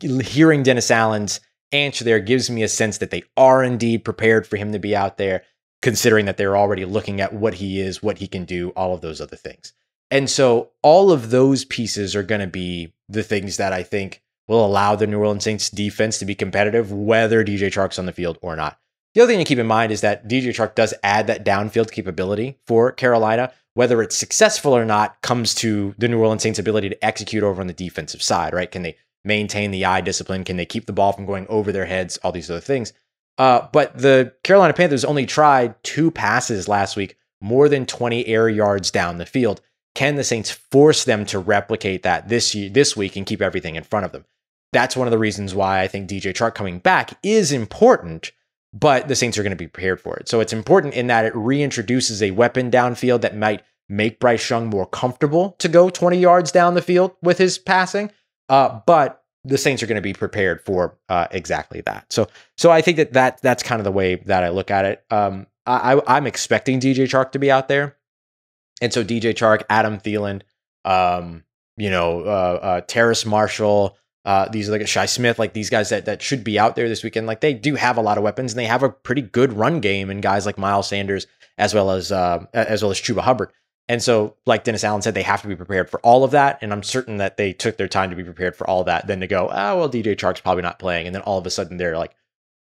Hearing 0.00 0.62
Dennis 0.62 0.90
Allen's 0.90 1.40
answer 1.72 2.04
there 2.04 2.20
gives 2.20 2.50
me 2.50 2.62
a 2.62 2.68
sense 2.68 2.98
that 2.98 3.10
they 3.10 3.24
are 3.36 3.62
indeed 3.62 4.04
prepared 4.04 4.46
for 4.46 4.56
him 4.56 4.72
to 4.72 4.78
be 4.78 4.96
out 4.96 5.18
there, 5.18 5.42
considering 5.82 6.26
that 6.26 6.36
they're 6.36 6.56
already 6.56 6.84
looking 6.84 7.20
at 7.20 7.32
what 7.32 7.54
he 7.54 7.80
is, 7.80 8.02
what 8.02 8.18
he 8.18 8.26
can 8.26 8.44
do, 8.44 8.70
all 8.70 8.94
of 8.94 9.00
those 9.00 9.20
other 9.20 9.36
things. 9.36 9.72
And 10.10 10.30
so 10.30 10.70
all 10.82 11.12
of 11.12 11.30
those 11.30 11.64
pieces 11.64 12.16
are 12.16 12.22
going 12.22 12.40
to 12.40 12.46
be 12.46 12.94
the 13.08 13.22
things 13.22 13.58
that 13.58 13.72
I 13.72 13.82
think 13.82 14.22
will 14.46 14.64
allow 14.64 14.96
the 14.96 15.06
New 15.06 15.18
Orleans 15.18 15.44
Saints 15.44 15.68
defense 15.68 16.18
to 16.18 16.24
be 16.24 16.34
competitive, 16.34 16.90
whether 16.90 17.44
DJ 17.44 17.68
Chark's 17.68 17.98
on 17.98 18.06
the 18.06 18.12
field 18.12 18.38
or 18.40 18.56
not. 18.56 18.78
The 19.14 19.20
other 19.22 19.32
thing 19.32 19.38
to 19.38 19.44
keep 19.44 19.58
in 19.58 19.66
mind 19.66 19.92
is 19.92 20.00
that 20.00 20.28
DJ 20.28 20.48
Chark 20.48 20.74
does 20.74 20.94
add 21.02 21.26
that 21.26 21.44
downfield 21.44 21.90
capability 21.90 22.58
for 22.66 22.92
Carolina. 22.92 23.52
Whether 23.74 24.02
it's 24.02 24.16
successful 24.16 24.76
or 24.76 24.84
not 24.84 25.20
comes 25.22 25.54
to 25.56 25.94
the 25.98 26.08
New 26.08 26.18
Orleans 26.18 26.42
Saints' 26.42 26.58
ability 26.58 26.88
to 26.88 27.04
execute 27.04 27.42
over 27.42 27.60
on 27.60 27.68
the 27.68 27.72
defensive 27.72 28.22
side, 28.22 28.52
right? 28.52 28.70
Can 28.70 28.82
they 28.82 28.96
maintain 29.28 29.70
the 29.70 29.84
eye 29.84 30.00
discipline? 30.00 30.42
Can 30.42 30.56
they 30.56 30.66
keep 30.66 30.86
the 30.86 30.92
ball 30.92 31.12
from 31.12 31.26
going 31.26 31.46
over 31.48 31.70
their 31.70 31.86
heads? 31.86 32.16
All 32.18 32.32
these 32.32 32.50
other 32.50 32.60
things. 32.60 32.92
Uh, 33.38 33.68
but 33.72 33.96
the 33.96 34.34
Carolina 34.42 34.74
Panthers 34.74 35.04
only 35.04 35.24
tried 35.24 35.80
two 35.84 36.10
passes 36.10 36.66
last 36.66 36.96
week, 36.96 37.16
more 37.40 37.68
than 37.68 37.86
20 37.86 38.26
air 38.26 38.48
yards 38.48 38.90
down 38.90 39.18
the 39.18 39.26
field. 39.26 39.60
Can 39.94 40.16
the 40.16 40.24
Saints 40.24 40.50
force 40.50 41.04
them 41.04 41.24
to 41.26 41.38
replicate 41.38 42.02
that 42.02 42.28
this 42.28 42.54
year, 42.54 42.68
this 42.68 42.96
week 42.96 43.14
and 43.14 43.24
keep 43.26 43.40
everything 43.40 43.76
in 43.76 43.84
front 43.84 44.06
of 44.06 44.12
them? 44.12 44.24
That's 44.72 44.96
one 44.96 45.06
of 45.06 45.12
the 45.12 45.18
reasons 45.18 45.54
why 45.54 45.80
I 45.80 45.88
think 45.88 46.08
DJ 46.08 46.34
Chark 46.34 46.54
coming 46.54 46.78
back 46.80 47.16
is 47.22 47.52
important, 47.52 48.32
but 48.72 49.08
the 49.08 49.16
Saints 49.16 49.38
are 49.38 49.42
going 49.42 49.50
to 49.50 49.56
be 49.56 49.68
prepared 49.68 50.00
for 50.00 50.16
it. 50.16 50.28
So 50.28 50.40
it's 50.40 50.52
important 50.52 50.94
in 50.94 51.06
that 51.06 51.24
it 51.24 51.32
reintroduces 51.32 52.20
a 52.22 52.32
weapon 52.32 52.70
downfield 52.70 53.22
that 53.22 53.36
might 53.36 53.62
make 53.88 54.20
Bryce 54.20 54.50
Young 54.50 54.66
more 54.66 54.86
comfortable 54.86 55.56
to 55.58 55.68
go 55.68 55.88
20 55.88 56.18
yards 56.18 56.52
down 56.52 56.74
the 56.74 56.82
field 56.82 57.12
with 57.22 57.38
his 57.38 57.56
passing. 57.56 58.10
Uh, 58.48 58.80
but 58.86 59.22
the 59.44 59.58
Saints 59.58 59.82
are 59.82 59.86
going 59.86 59.96
to 59.96 60.02
be 60.02 60.12
prepared 60.12 60.60
for 60.62 60.98
uh, 61.08 61.26
exactly 61.30 61.80
that. 61.82 62.12
So, 62.12 62.28
so 62.56 62.70
I 62.70 62.80
think 62.80 62.96
that, 62.96 63.12
that 63.12 63.40
that's 63.42 63.62
kind 63.62 63.80
of 63.80 63.84
the 63.84 63.92
way 63.92 64.16
that 64.16 64.44
I 64.44 64.48
look 64.50 64.70
at 64.70 64.84
it. 64.84 65.04
Um, 65.10 65.46
I, 65.66 66.00
I'm 66.06 66.26
expecting 66.26 66.80
DJ 66.80 67.04
Chark 67.04 67.32
to 67.32 67.38
be 67.38 67.50
out 67.50 67.68
there, 67.68 67.96
and 68.80 68.92
so 68.92 69.04
DJ 69.04 69.34
Chark, 69.34 69.64
Adam 69.68 69.98
Thielen, 69.98 70.40
um, 70.84 71.44
you 71.76 71.90
know, 71.90 72.22
uh, 72.22 72.58
uh, 72.62 72.80
Terrace 72.82 73.26
Marshall, 73.26 73.96
uh, 74.24 74.48
these 74.48 74.68
like 74.70 74.86
Shi 74.86 75.06
Smith, 75.06 75.38
like 75.38 75.52
these 75.52 75.68
guys 75.68 75.90
that 75.90 76.06
that 76.06 76.22
should 76.22 76.42
be 76.42 76.58
out 76.58 76.74
there 76.74 76.88
this 76.88 77.04
weekend. 77.04 77.26
Like 77.26 77.40
they 77.40 77.52
do 77.52 77.74
have 77.74 77.98
a 77.98 78.02
lot 78.02 78.16
of 78.16 78.24
weapons, 78.24 78.52
and 78.52 78.58
they 78.58 78.64
have 78.64 78.82
a 78.82 78.88
pretty 78.88 79.22
good 79.22 79.52
run 79.52 79.80
game, 79.80 80.08
and 80.10 80.22
guys 80.22 80.46
like 80.46 80.58
Miles 80.58 80.88
Sanders 80.88 81.26
as 81.58 81.74
well 81.74 81.90
as 81.90 82.10
uh, 82.10 82.44
as 82.54 82.82
well 82.82 82.90
as 82.90 83.00
Chuba 83.00 83.20
Hubbard. 83.20 83.52
And 83.88 84.02
so, 84.02 84.36
like 84.44 84.64
Dennis 84.64 84.84
Allen 84.84 85.00
said, 85.00 85.14
they 85.14 85.22
have 85.22 85.42
to 85.42 85.48
be 85.48 85.56
prepared 85.56 85.88
for 85.88 85.98
all 86.00 86.22
of 86.22 86.32
that. 86.32 86.58
And 86.60 86.72
I'm 86.72 86.82
certain 86.82 87.16
that 87.18 87.38
they 87.38 87.52
took 87.52 87.78
their 87.78 87.88
time 87.88 88.10
to 88.10 88.16
be 88.16 88.24
prepared 88.24 88.54
for 88.54 88.68
all 88.68 88.84
that. 88.84 89.06
Then 89.06 89.20
to 89.20 89.26
go, 89.26 89.48
oh, 89.50 89.78
well, 89.78 89.90
DJ 89.90 90.14
Chark's 90.14 90.40
probably 90.40 90.62
not 90.62 90.78
playing. 90.78 91.06
And 91.06 91.14
then 91.14 91.22
all 91.22 91.38
of 91.38 91.46
a 91.46 91.50
sudden 91.50 91.78
they're 91.78 91.96
like, 91.96 92.14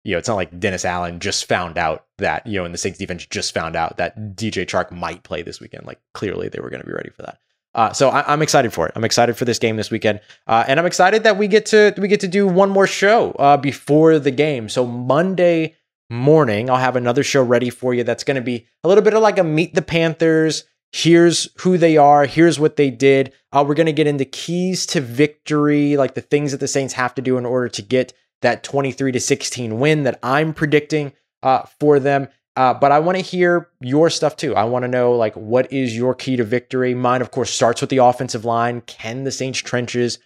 you 0.05 0.13
know, 0.13 0.19
it's 0.19 0.29
not 0.29 0.35
like 0.35 0.57
Dennis 0.57 0.85
Allen 0.85 1.19
just 1.19 1.45
found 1.45 1.77
out 1.77 2.05
that, 2.17 2.47
you 2.47 2.57
know, 2.57 2.63
and 2.63 2.73
the 2.73 2.77
Saints 2.77 2.97
defense 2.97 3.25
just 3.25 3.53
found 3.53 3.75
out 3.75 3.97
that 3.97 4.35
DJ 4.35 4.65
Chark 4.65 4.91
might 4.91 5.23
play 5.23 5.41
this 5.41 5.59
weekend. 5.59 5.85
Like 5.85 5.99
clearly 6.13 6.47
they 6.47 6.61
were 6.61 6.69
going 6.69 6.81
to 6.81 6.87
be 6.87 6.93
ready 6.93 7.09
for 7.09 7.23
that. 7.23 7.39
Uh, 7.75 7.91
so 7.91 8.09
I, 8.09 8.33
am 8.33 8.41
excited 8.41 8.71
for 8.73 8.87
it. 8.87 8.93
I'm 8.95 9.03
excited 9.03 9.35
for 9.35 9.45
this 9.45 9.59
game 9.59 9.75
this 9.75 9.91
weekend, 9.91 10.21
uh, 10.47 10.63
and 10.67 10.79
I'm 10.79 10.87
excited 10.87 11.23
that 11.23 11.37
we 11.37 11.47
get 11.47 11.67
to 11.67 11.93
we 11.97 12.07
get 12.07 12.21
to 12.21 12.27
do 12.27 12.47
one 12.47 12.71
more 12.71 12.87
show 12.87 13.33
uh, 13.33 13.57
before 13.57 14.17
the 14.17 14.31
game. 14.31 14.67
So 14.67 14.87
Monday 14.87 15.75
morning, 16.09 16.71
I'll 16.71 16.77
have 16.77 16.95
another 16.95 17.23
show 17.23 17.43
ready 17.43 17.69
for 17.69 17.93
you. 17.93 18.03
That's 18.03 18.23
going 18.23 18.35
to 18.35 18.41
be 18.41 18.65
a 18.83 18.87
little 18.87 19.03
bit 19.03 19.13
of 19.13 19.21
like 19.21 19.37
a 19.37 19.43
meet 19.43 19.75
the 19.75 19.83
Panthers 19.83 20.63
here's 20.97 21.47
who 21.61 21.77
they 21.77 21.95
are, 21.95 22.25
here's 22.25 22.59
what 22.59 22.75
they 22.75 22.89
did. 22.89 23.31
Uh, 23.51 23.63
we're 23.67 23.75
going 23.75 23.85
to 23.85 23.93
get 23.93 24.07
into 24.07 24.25
keys 24.25 24.85
to 24.87 24.99
victory, 24.99 25.95
like 25.95 26.15
the 26.15 26.21
things 26.21 26.51
that 26.51 26.59
the 26.59 26.67
Saints 26.67 26.95
have 26.95 27.13
to 27.15 27.21
do 27.21 27.37
in 27.37 27.45
order 27.45 27.69
to 27.69 27.81
get 27.81 28.13
that 28.41 28.63
23 28.63 29.11
to 29.11 29.19
16 29.19 29.79
win 29.79 30.03
that 30.03 30.19
I'm 30.23 30.53
predicting 30.53 31.13
uh, 31.43 31.63
for 31.79 31.99
them. 31.99 32.27
Uh, 32.55 32.73
but 32.73 32.91
I 32.91 32.99
want 32.99 33.17
to 33.17 33.23
hear 33.23 33.69
your 33.79 34.09
stuff 34.09 34.35
too. 34.35 34.55
I 34.55 34.63
want 34.63 34.83
to 34.83 34.87
know 34.87 35.11
like 35.11 35.35
what 35.35 35.71
is 35.71 35.95
your 35.95 36.15
key 36.15 36.35
to 36.37 36.43
victory. 36.43 36.95
Mine, 36.95 37.21
of 37.21 37.29
course, 37.29 37.51
starts 37.51 37.81
with 37.81 37.91
the 37.91 37.97
offensive 37.97 38.45
line. 38.45 38.81
Can 38.81 39.23
the 39.23 39.31
Saints 39.31 39.59
trenches 39.59 40.17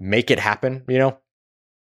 make 0.00 0.32
it 0.32 0.40
happen? 0.40 0.82
You 0.88 0.98
know, 0.98 1.18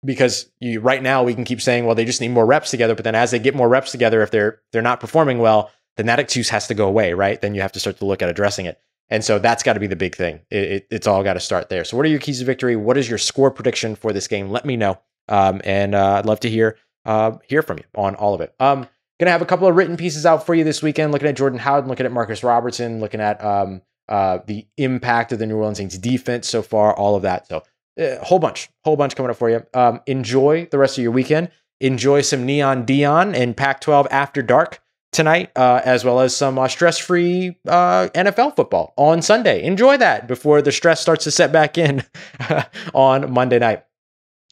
because 0.05 0.47
you 0.61 0.79
right 0.79 1.03
now 1.03 1.25
we 1.25 1.35
can 1.35 1.45
keep 1.45 1.61
saying, 1.61 1.85
well, 1.85 1.97
they 1.97 2.05
just 2.05 2.21
need 2.21 2.29
more 2.29 2.47
reps 2.47 2.71
together. 2.71 2.95
But 2.95 3.03
then 3.03 3.17
as 3.17 3.33
they 3.33 3.41
get 3.41 3.57
more 3.57 3.69
reps 3.69 3.91
together, 3.91 4.23
if 4.23 4.31
they're 4.31 4.61
they're 4.71 4.83
not 4.83 5.01
performing 5.01 5.39
well, 5.39 5.73
then 5.97 6.07
that 6.07 6.19
excuse 6.19 6.49
has 6.51 6.67
to 6.69 6.75
go 6.75 6.89
away, 6.89 7.13
right? 7.13 7.41
Then 7.41 7.55
you 7.55 7.61
have 7.61 7.73
to 7.73 7.81
start 7.81 7.99
to 7.99 8.05
look 8.05 8.23
at 8.23 8.29
addressing 8.29 8.67
it. 8.67 8.81
And 9.13 9.23
so 9.23 9.39
that's 9.39 9.63
got 9.63 9.75
to 9.75 9.81
be 9.81 9.87
the 9.87 9.97
big 9.97 10.17
thing. 10.17 10.41
It, 10.51 10.71
it, 10.71 10.87
it's 10.91 11.07
all 11.07 11.23
got 11.23 11.35
to 11.35 11.41
start 11.41 11.69
there. 11.69 11.85
So, 11.85 11.97
what 11.99 12.07
are 12.07 12.09
your 12.09 12.19
keys 12.19 12.39
to 12.39 12.47
victory? 12.47 12.77
What 12.77 12.97
is 12.97 13.09
your 13.09 13.19
score 13.19 13.51
prediction 13.51 13.95
for 13.95 14.13
this 14.13 14.27
game? 14.27 14.49
Let 14.49 14.65
me 14.65 14.77
know, 14.77 14.99
um, 15.29 15.61
and 15.65 15.95
uh, 15.95 16.15
I'd 16.15 16.27
love 16.27 16.41
to 16.41 16.51
hear 16.51 16.79
uh, 17.05 17.33
hear 17.47 17.61
from 17.61 17.77
you 17.79 17.85
on 17.95 18.15
all 18.15 18.33
of 18.33 18.41
it. 18.41 18.55
Um, 18.59 18.89
gonna 19.21 19.31
have 19.31 19.43
a 19.43 19.47
couple 19.47 19.69
of 19.69 19.77
written 19.77 19.99
pieces 19.99 20.25
out 20.25 20.47
for 20.47 20.55
you 20.55 20.65
this 20.65 20.83
weekend. 20.83 21.13
Looking 21.13 21.29
at 21.29 21.37
Jordan 21.37 21.59
Howden, 21.59 21.91
looking 21.91 22.07
at 22.07 22.13
Marcus 22.13 22.43
Robertson, 22.43 23.01
looking 23.01 23.21
at 23.21 23.45
um, 23.45 23.83
uh, 24.09 24.39
the 24.47 24.67
impact 24.79 25.33
of 25.33 25.39
the 25.39 25.47
New 25.47 25.57
Orleans 25.57 25.77
Saints 25.77 25.99
defense 25.99 26.49
so 26.49 26.63
far. 26.63 26.95
All 26.95 27.15
of 27.15 27.21
that. 27.23 27.47
So, 27.49 27.65
a 27.99 28.19
uh, 28.19 28.25
whole 28.25 28.39
bunch, 28.39 28.71
whole 28.83 28.97
bunch 28.97 29.15
coming 29.15 29.29
up 29.29 29.37
for 29.37 29.51
you. 29.51 29.63
Um, 29.75 30.01
enjoy 30.07 30.69
the 30.71 30.79
rest 30.79 30.97
of 30.97 31.03
your 31.03 31.13
weekend. 31.13 31.51
Enjoy 31.81 32.23
some 32.23 32.47
Neon 32.47 32.87
Deion 32.87 33.35
and 33.35 33.57
Pac-12 33.57 34.07
After 34.11 34.41
Dark 34.41 34.82
tonight, 35.12 35.51
uh, 35.57 35.81
as 35.85 36.05
well 36.05 36.20
as 36.20 36.35
some 36.35 36.59
uh, 36.59 36.66
stress 36.68 36.98
free 36.98 37.57
uh, 37.68 38.09
NFL 38.14 38.57
football 38.57 38.94
on 38.96 39.22
Sunday. 39.22 39.62
Enjoy 39.62 39.96
that 39.98 40.27
before 40.27 40.62
the 40.62 40.72
stress 40.72 41.01
starts 41.01 41.25
to 41.25 41.31
set 41.31 41.53
back 41.53 41.79
in 41.79 42.03
on 42.94 43.33
Monday 43.33 43.59
night. 43.59 43.85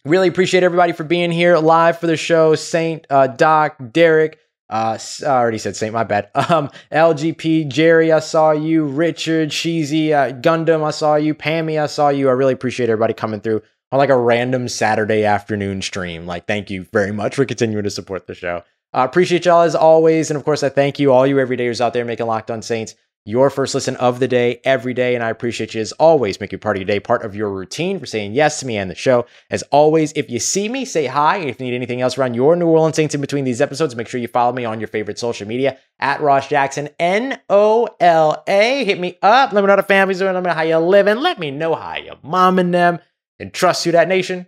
Really 0.04 0.28
appreciate 0.28 0.62
everybody 0.62 0.92
for 0.92 1.04
being 1.04 1.30
here 1.30 1.58
live 1.58 1.98
for 1.98 2.06
the 2.06 2.16
show. 2.16 2.54
Saint, 2.54 3.06
uh, 3.10 3.26
Doc, 3.26 3.76
Derek, 3.92 4.38
uh, 4.70 4.96
I 5.22 5.26
already 5.26 5.58
said 5.58 5.76
Saint, 5.76 5.92
my 5.92 6.04
bad. 6.04 6.30
Um, 6.50 6.70
LGP, 6.92 7.68
Jerry, 7.68 8.12
I 8.12 8.20
saw 8.20 8.52
you. 8.52 8.84
Richard, 8.84 9.50
Cheesy, 9.50 10.14
uh, 10.14 10.32
Gundam, 10.32 10.84
I 10.84 10.90
saw 10.90 11.16
you. 11.16 11.34
Pammy, 11.34 11.80
I 11.80 11.86
saw 11.86 12.08
you. 12.08 12.28
I 12.28 12.32
really 12.32 12.54
appreciate 12.54 12.88
everybody 12.88 13.14
coming 13.14 13.40
through 13.40 13.62
on 13.92 13.98
like 13.98 14.10
a 14.10 14.16
random 14.16 14.68
Saturday 14.68 15.24
afternoon 15.24 15.82
stream. 15.82 16.26
Like, 16.26 16.46
thank 16.46 16.70
you 16.70 16.86
very 16.92 17.12
much 17.12 17.34
for 17.34 17.44
continuing 17.44 17.84
to 17.84 17.90
support 17.90 18.26
the 18.26 18.34
show. 18.34 18.62
I 18.92 19.03
uh, 19.03 19.05
appreciate 19.05 19.44
y'all 19.44 19.62
as 19.62 19.74
always. 19.74 20.31
And 20.31 20.37
of 20.37 20.44
course, 20.44 20.62
I 20.62 20.68
thank 20.68 20.98
you, 20.98 21.12
all 21.12 21.26
you 21.26 21.37
everydayers 21.37 21.81
out 21.81 21.92
there 21.92 22.05
making 22.05 22.26
Locked 22.26 22.50
On 22.50 22.61
Saints 22.61 22.94
your 23.26 23.50
first 23.50 23.74
listen 23.74 23.96
of 23.96 24.18
the 24.18 24.29
day 24.29 24.61
every 24.64 24.94
day. 24.94 25.14
And 25.14 25.22
I 25.22 25.31
appreciate 25.31 25.74
you 25.74 25.81
as 25.81 25.92
always, 25.92 26.38
you 26.40 26.59
part 26.59 26.76
of 26.76 26.81
your 26.81 26.87
day, 26.87 27.00
part 27.00 27.22
of 27.22 27.35
your 27.35 27.50
routine 27.50 27.98
for 28.00 28.07
saying 28.07 28.33
yes 28.33 28.61
to 28.61 28.66
me 28.66 28.76
and 28.76 28.90
the 28.90 28.94
show. 28.94 29.26
As 29.50 29.62
always, 29.64 30.12
if 30.16 30.31
you 30.31 30.40
see 30.40 30.68
me, 30.68 30.85
say 30.85 31.07
hi. 31.07 31.38
If 31.38 31.61
you 31.61 31.66
need 31.66 31.74
anything 31.74 32.00
else 32.00 32.16
around 32.16 32.35
your 32.35 32.57
New 32.57 32.66
Orleans 32.66 32.96
Saints 32.96 33.14
in 33.14 33.20
between 33.20 33.44
these 33.44 33.61
episodes, 33.61 33.94
make 33.94 34.09
sure 34.09 34.20
you 34.20 34.29
follow 34.29 34.53
me 34.53 34.64
on 34.64 34.81
your 34.81 34.88
favorite 34.88 35.18
social 35.18 35.46
media 35.46 35.79
at 35.98 36.20
Ross 36.20 36.48
Jackson, 36.48 36.88
N 36.98 37.38
O 37.50 37.88
L 38.00 38.42
A. 38.46 38.85
Hit 38.85 38.98
me 38.98 39.18
up. 39.22 39.53
Let 39.53 39.61
me 39.61 39.66
know 39.66 39.72
how 39.72 39.76
the 39.76 39.83
family's 39.83 40.18
doing. 40.18 40.35
Let 40.35 40.42
me 40.42 40.48
know 40.48 40.55
how 40.55 40.62
you're 40.62 40.81
living. 40.81 41.18
Let 41.18 41.38
me 41.38 41.50
know 41.50 41.74
how 41.74 41.96
your 41.96 42.16
mom 42.22 42.59
and 42.59 42.72
them. 42.72 43.00
And 43.38 43.53
trust 43.53 43.87
you, 43.87 43.92
that 43.92 44.09
nation. 44.09 44.46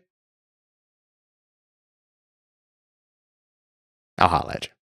I'll 4.22 4.28
holla 4.28 4.52
at 4.54 4.66
you. 4.68 4.81